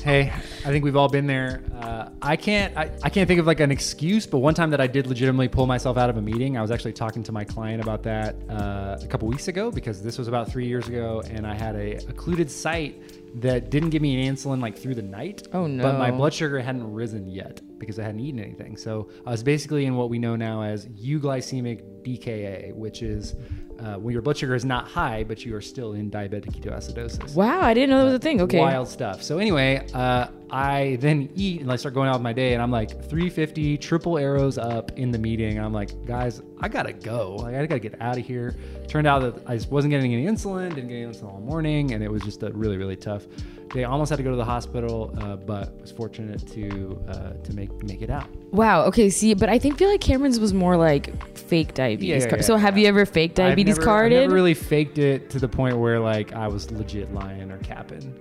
Hey, 0.04 0.34
I 0.34 0.70
think 0.70 0.84
we've 0.84 0.98
all 0.98 1.08
been 1.08 1.28
there. 1.28 1.64
Uh, 1.74 2.10
I 2.22 2.36
can't. 2.36 2.76
I, 2.76 2.92
I 3.04 3.10
can't 3.10 3.26
think 3.26 3.40
of 3.40 3.48
like 3.48 3.62
an 3.62 3.72
excuse, 3.72 4.28
but 4.28 4.40
one 4.40 4.54
time 4.54 4.70
that 4.72 4.82
I 4.82 4.88
did 4.88 5.08
legitimately 5.08 5.48
pull 5.48 5.66
myself 5.66 5.96
out 5.96 6.10
of 6.10 6.18
a 6.18 6.22
meeting, 6.22 6.58
I 6.58 6.62
was 6.62 6.72
actually 6.72 6.92
talking 6.92 7.24
to 7.24 7.32
my 7.32 7.46
client 7.46 7.82
about 7.82 8.04
that 8.04 8.36
uh, 8.50 8.98
a 9.02 9.08
couple 9.08 9.30
weeks 9.30 9.48
ago 9.48 9.72
because 9.72 10.04
this 10.04 10.18
was 10.18 10.28
about 10.28 10.52
three 10.52 10.68
years 10.68 10.90
ago, 10.90 11.24
and 11.30 11.48
I 11.48 11.54
had 11.54 11.78
a 11.78 11.96
occluded 12.10 12.52
site 12.52 13.42
that 13.42 13.70
didn't 13.70 13.92
give 13.92 14.02
me 14.02 14.28
an 14.28 14.36
insulin 14.36 14.62
like 14.62 14.78
through 14.78 14.96
the 14.96 15.02
night. 15.02 15.48
Oh, 15.54 15.68
no! 15.68 15.84
But 15.84 15.98
my 15.98 16.12
blood 16.12 16.34
sugar 16.34 16.60
hadn't 16.60 16.92
risen 16.92 17.30
yet 17.30 17.62
because 17.80 17.98
I 17.98 18.04
hadn't 18.04 18.20
eaten 18.20 18.42
anything. 18.42 18.76
So 18.76 19.10
I 19.26 19.32
was 19.32 19.42
basically 19.42 19.86
in 19.86 19.96
what 19.96 20.10
we 20.10 20.20
know 20.20 20.36
now 20.36 20.64
as 20.64 20.86
euglycemic 20.88 21.82
DKA, 22.04 22.74
which 22.76 23.02
is 23.02 23.36
uh, 23.80 23.96
when 23.96 24.14
your 24.14 24.22
blood 24.22 24.38
sugar 24.38 24.56
is 24.56 24.66
not 24.66 24.88
high, 24.88 25.24
but 25.24 25.46
you 25.46 25.56
are 25.56 25.62
still 25.62 25.94
in 25.94 26.10
diabetic 26.10 26.54
ketoacidosis 26.54 27.36
wow, 27.36 27.62
I 27.62 27.74
didn't 27.74 27.90
know 27.90 28.00
that 28.00 28.06
was 28.06 28.14
a 28.14 28.20
thing. 28.20 28.42
Okay. 28.42 28.60
wild 28.60 28.88
stuff. 28.88 29.22
So 29.24 29.38
anyway, 29.38 29.86
uh, 29.94 30.28
I 30.50 30.98
then 31.02 31.30
eat 31.36 31.62
and 31.62 31.72
I 31.72 31.76
start 31.76 31.96
going 31.96 32.10
out 32.10 32.16
with 32.16 32.22
my 32.22 32.34
day, 32.34 32.54
and 32.54 32.62
I'm 32.62 32.72
like 32.72 32.92
350 33.10 33.78
triple 33.78 34.18
arrows 34.18 34.58
up 34.58 34.92
in 34.98 35.12
the 35.12 35.18
meeting. 35.18 35.60
I'm 35.60 35.74
like, 35.74 36.06
guys, 36.06 36.42
I 36.62 36.68
gotta 36.70 36.94
go. 36.94 37.38
Like, 37.38 37.56
I 37.56 37.66
gotta 37.66 37.80
get 37.80 38.00
out 38.02 38.18
of 38.18 38.26
here. 38.26 38.56
Turned 38.88 39.08
out 39.08 39.22
that 39.22 39.50
I 39.50 39.60
wasn't 39.70 39.92
getting 39.92 40.14
any 40.14 40.26
insulin, 40.26 40.70
didn't 40.70 40.90
get 40.90 40.96
any 40.96 41.06
insulin 41.06 41.34
all 41.34 41.42
morning, 41.42 41.94
and 41.94 42.04
it 42.04 42.12
was 42.12 42.22
just 42.22 42.44
a 42.44 42.52
really 42.52 42.78
really 42.78 42.96
tough 42.96 43.26
day. 43.74 43.84
Almost 43.84 44.10
had 44.10 44.18
to 44.18 44.24
go 44.24 44.30
to 44.30 44.38
the 44.38 44.46
hospital, 44.46 45.14
uh, 45.18 45.36
but 45.36 45.80
was 45.82 45.92
fortunate 45.92 46.48
to 46.50 47.04
uh, 47.10 47.34
to 47.44 47.54
make 47.54 47.72
make 47.84 48.02
it 48.02 48.10
out. 48.10 48.28
Wow. 48.52 48.84
Okay. 48.84 49.10
See, 49.10 49.34
but 49.34 49.50
I 49.50 49.58
think 49.58 49.78
feel 49.78 49.90
like 49.90 50.02
Cameron's 50.02 50.40
was 50.40 50.54
more 50.54 50.78
like 50.78 51.36
fake 51.36 51.74
diabetes. 51.74 51.93
Yeah, 52.02 52.16
yeah, 52.16 52.28
card. 52.30 52.42
yeah, 52.42 52.46
so 52.46 52.56
have 52.58 52.78
you 52.78 52.88
ever 52.88 53.06
fake 53.06 53.36
diabetes 53.36 53.76
I've 53.76 53.80
never, 53.80 53.86
carded? 53.86 54.18
I've 54.20 54.24
never 54.26 54.36
really 54.36 54.54
faked 54.54 54.98
it 54.98 55.30
to 55.32 55.40
the 55.40 55.48
point 55.48 55.78
where 55.78 56.00
like 56.00 56.34
I 56.34 56.48
was 56.48 56.72
legit 56.72 57.14
lying 57.14 57.52
or 57.52 57.58
capping. 57.60 58.14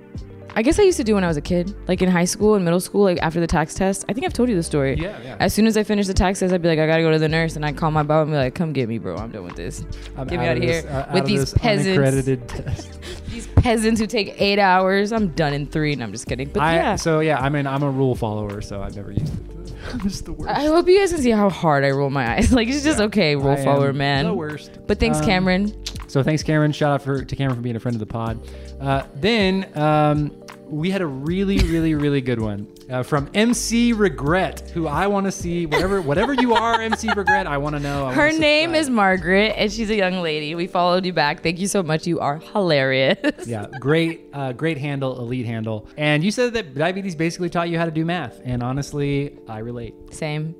I 0.54 0.61
guess 0.61 0.78
I 0.78 0.82
used 0.82 0.98
to 0.98 1.04
do 1.04 1.14
when 1.14 1.24
I 1.24 1.28
was 1.28 1.38
a 1.38 1.40
kid, 1.40 1.74
like 1.88 2.02
in 2.02 2.11
high 2.11 2.26
school 2.26 2.56
and 2.56 2.64
middle 2.64 2.80
school, 2.80 3.04
like 3.04 3.18
after 3.22 3.40
the 3.40 3.46
TAKS 3.46 3.74
test. 3.74 4.04
I 4.08 4.12
think 4.12 4.26
I've 4.26 4.35
told 4.35 4.50
you 4.50 4.54
the 4.54 4.62
story. 4.62 4.96
Yeah, 4.96 5.18
yeah. 5.24 5.37
As 5.40 5.54
soon 5.54 5.66
as 5.66 5.78
I 5.78 5.82
finished 5.82 6.08
the 6.08 6.14
TAKS 6.14 6.40
test, 6.40 6.52
I'd 6.52 6.61
be 6.61 6.68
like, 6.68 6.78
I 6.78 6.87
gotta 6.87 7.02
go 7.02 7.11
to 7.11 7.18
the 7.18 7.28
nurse, 7.28 7.56
and 7.56 7.64
I'd 7.64 7.76
call 7.78 7.90
my 7.90 8.02
boss 8.02 8.24
and 8.24 8.32
be 8.32 8.37
like, 8.37 8.54
Come 8.54 8.74
get 8.74 8.87
me, 8.87 8.98
bro. 8.98 9.16
I'm 9.16 9.30
done 9.30 9.44
with 9.44 9.56
this. 9.56 9.82
I'm 10.16 10.26
Get 10.26 10.38
me 10.40 10.46
out 10.46 10.56
of 10.58 10.62
this- 10.62 10.82
here 10.82 10.92
uh, 10.92 11.11
with 11.14 11.24
these 11.26 11.54
peasants. 11.54 12.88
These 13.32 13.46
peasants 13.46 13.98
who 13.98 14.06
take 14.06 14.38
eight 14.38 14.58
hours, 14.58 15.11
I'm 15.11 15.28
done 15.28 15.54
in 15.54 15.66
three. 15.66 15.94
And 15.94 16.02
I'm 16.02 16.12
just 16.12 16.26
kidding. 16.26 16.50
But 16.50 16.61
I, 16.62 16.74
yeah, 16.74 16.96
So 16.96 17.20
yeah, 17.20 17.40
I 17.40 17.48
mean, 17.48 17.66
I'm 17.66 17.82
a 17.82 17.90
rule 17.90 18.14
follower, 18.14 18.61
so 18.61 18.82
I've 18.82 18.94
never 18.94 19.11
used 19.11 19.32
it. 19.35 19.51
The 20.25 20.33
worst. 20.33 20.51
I 20.51 20.64
hope 20.66 20.87
you 20.88 20.99
guys 20.99 21.12
can 21.12 21.21
see 21.23 21.31
how 21.31 21.51
hard 21.51 21.85
I 21.85 21.90
roll 21.90 22.11
my 22.11 22.35
eyes. 22.37 22.53
Like 22.62 22.68
it's 22.68 22.85
just 22.85 23.01
okay, 23.01 23.37
roll 23.37 23.57
I 23.59 23.64
follower, 23.64 23.92
man. 23.92 24.27
The 24.27 24.35
worst. 24.35 24.79
But 24.87 24.99
thanks, 25.01 25.18
Um, 25.18 25.25
Cameron. 25.25 25.85
So 26.09 26.23
thanks, 26.23 26.42
Cameron. 26.42 26.73
Shout 26.73 26.92
out 26.92 27.03
for 27.03 27.25
to 27.25 27.37
Cameron 27.37 27.57
for 27.57 27.62
being 27.62 27.77
a 27.77 27.81
friend 27.81 27.95
of 27.95 28.01
the 28.01 28.07
pod. 28.07 28.38
Uh, 28.81 29.03
then 29.16 29.66
um, 29.79 30.31
we 30.72 30.90
had 30.90 31.02
a 31.02 31.06
really, 31.06 31.58
really, 31.58 31.94
really 31.94 32.22
good 32.22 32.40
one 32.40 32.66
uh, 32.88 33.02
from 33.02 33.28
MC 33.35 33.92
Regret, 33.92 34.70
who 34.72 34.87
I 34.87 35.06
want 35.06 35.26
to 35.26 35.32
see. 35.32 35.66
Whatever, 35.66 36.00
whatever 36.00 36.32
you 36.32 36.54
are, 36.54 36.80
MC 36.80 37.11
Regret, 37.14 37.46
I 37.46 37.58
want 37.58 37.76
to 37.76 37.80
know. 37.80 38.08
Her 38.08 38.32
name 38.32 38.70
subscribe. 38.70 38.80
is 38.80 38.90
Margaret, 38.90 39.54
and 39.56 39.70
she's 39.70 39.90
a 39.90 39.94
young 39.94 40.22
lady. 40.22 40.54
We 40.54 40.66
followed 40.66 41.04
you 41.04 41.12
back. 41.12 41.42
Thank 41.42 41.58
you 41.58 41.68
so 41.68 41.82
much. 41.82 42.06
You 42.06 42.20
are 42.20 42.38
hilarious. 42.38 43.18
Yeah, 43.46 43.66
great, 43.80 44.28
uh, 44.32 44.52
great 44.52 44.78
handle, 44.78 45.18
elite 45.18 45.44
handle. 45.46 45.88
And 45.98 46.24
you 46.24 46.30
said 46.30 46.54
that 46.54 46.74
diabetes 46.74 47.14
basically 47.14 47.50
taught 47.50 47.68
you 47.68 47.78
how 47.78 47.85
to 47.85 47.90
do 47.90 48.04
math, 48.04 48.40
and 48.44 48.62
honestly, 48.62 49.38
I 49.46 49.58
relate. 49.58 49.94
Same. 50.14 50.54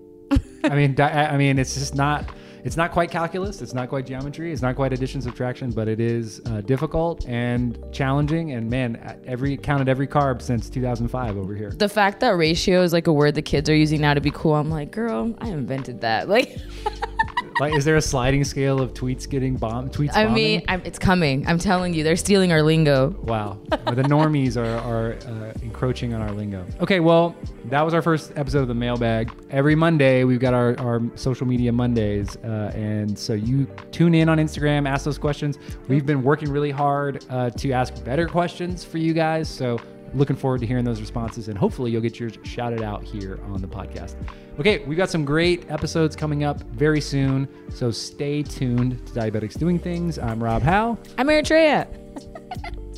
I 0.65 0.75
mean, 0.77 0.95
di- 0.95 1.11
I 1.11 1.37
mean, 1.39 1.59
it's 1.59 1.75
just 1.75 1.95
not. 1.95 2.29
It's 2.65 2.77
not 2.77 2.93
quite 2.93 3.11
calculus. 3.11 3.61
It's 3.61 3.75
not 3.75 3.89
quite 3.89 4.07
geometry. 4.07 4.53
It's 4.53 4.63
not 4.63 4.77
quite 4.77 4.93
addition 4.93 5.21
subtraction, 5.21 5.71
but 5.73 5.89
it 5.89 5.99
is 5.99 6.41
uh, 6.47 6.61
difficult 6.61 7.27
and 7.27 7.79
challenging. 7.91 8.53
And 8.53 8.71
man, 8.71 9.21
every 9.27 9.57
counted 9.57 9.89
every 9.89 10.07
carb 10.07 10.41
since 10.41 10.71
2005 10.71 11.37
over 11.37 11.55
here. 11.57 11.71
The 11.71 11.89
fact 11.89 12.21
that 12.21 12.31
ratio 12.31 12.83
is 12.83 12.93
like 12.93 13.09
a 13.09 13.13
word 13.13 13.35
the 13.35 13.43
kids 13.43 13.69
are 13.69 13.75
using 13.75 14.01
now 14.01 14.15
to 14.15 14.21
be 14.21 14.31
cool, 14.31 14.55
I'm 14.55 14.71
like, 14.71 14.93
girl, 14.93 15.35
I 15.39 15.49
invented 15.49 16.03
that. 16.03 16.29
Like, 16.29 16.57
Like, 17.61 17.75
is 17.75 17.85
there 17.85 17.97
a 17.97 18.03
sliding 18.03 18.45
scale 18.45 18.81
of 18.81 18.95
tweets 18.95 19.29
getting 19.29 19.57
bombed? 19.57 19.93
Tweets. 19.93 20.15
I 20.15 20.25
bombing? 20.25 20.35
mean, 20.35 20.63
I'm, 20.69 20.83
it's 20.85 20.99
coming. 20.99 21.47
I'm 21.47 21.59
telling 21.59 21.95
you, 21.95 22.03
they're 22.03 22.17
stealing 22.17 22.53
our 22.53 22.63
lingo. 22.63 23.11
Wow, 23.23 23.59
the 23.71 24.03
normies 24.03 24.57
are, 24.57 24.79
are 24.79 25.13
uh, 25.29 25.53
encroaching 25.63 26.15
on 26.15 26.23
our 26.23 26.33
lingo. 26.33 26.65
Okay, 26.81 27.01
well, 27.01 27.37
that 27.67 27.83
was 27.83 27.95
our 27.95 28.03
first 28.03 28.33
episode 28.37 28.61
of 28.61 28.69
the 28.69 28.75
mailbag. 28.75 29.33
Every 29.51 29.75
Monday, 29.75 30.25
we've 30.25 30.41
got 30.41 30.55
our, 30.55 30.79
our 30.81 31.03
social 31.15 31.47
media 31.47 31.73
Mondays. 31.73 32.37
Uh, 32.37 32.73
and 32.75 33.19
so 33.19 33.35
you 33.35 33.67
tune 33.91 34.15
in 34.15 34.29
on 34.29 34.39
Instagram, 34.39 34.89
ask 34.89 35.05
those 35.05 35.19
questions. 35.19 35.59
We've 35.89 36.07
been 36.07 36.23
working 36.23 36.51
really 36.51 36.71
hard 36.71 37.25
uh, 37.31 37.51
to 37.51 37.73
ask 37.73 38.03
better 38.05 38.27
questions 38.27 38.85
for 38.85 38.99
you 38.99 39.13
guys. 39.13 39.49
So 39.49 39.79
looking 40.15 40.37
forward 40.37 40.61
to 40.61 40.67
hearing 40.67 40.85
those 40.85 41.01
responses. 41.01 41.49
And 41.49 41.57
hopefully, 41.57 41.91
you'll 41.91 42.03
get 42.03 42.19
yours 42.21 42.39
shouted 42.45 42.83
out 42.83 43.03
here 43.03 43.41
on 43.45 43.61
the 43.61 43.69
podcast. 43.69 44.17
Okay, 44.59 44.85
we've 44.85 44.99
got 44.99 45.11
some 45.11 45.25
great 45.25 45.71
episodes 45.71 46.15
coming 46.15 46.45
up 46.45 46.61
very 46.73 47.01
soon. 47.01 47.49
So 47.71 47.91
stay 47.91 48.43
tuned 48.43 49.05
to 49.07 49.13
Diabetics 49.13 49.59
Doing 49.59 49.79
Things. 49.79 50.19
I'm 50.19 50.43
Rob 50.43 50.63
Howe. 50.63 50.99
I'm 51.19 51.29
Eritrea. 51.29 51.87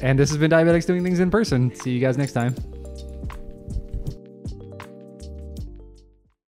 And 0.02 0.18
this 0.18 0.28
has 0.30 0.38
been 0.38 0.50
Diabetics 0.50 0.86
Doing 0.86 1.04
Things 1.04 1.20
in 1.20 1.30
Person. 1.30 1.74
See 1.74 1.92
you 1.92 2.00
guys 2.00 2.18
next 2.18 2.32
time. 2.32 2.54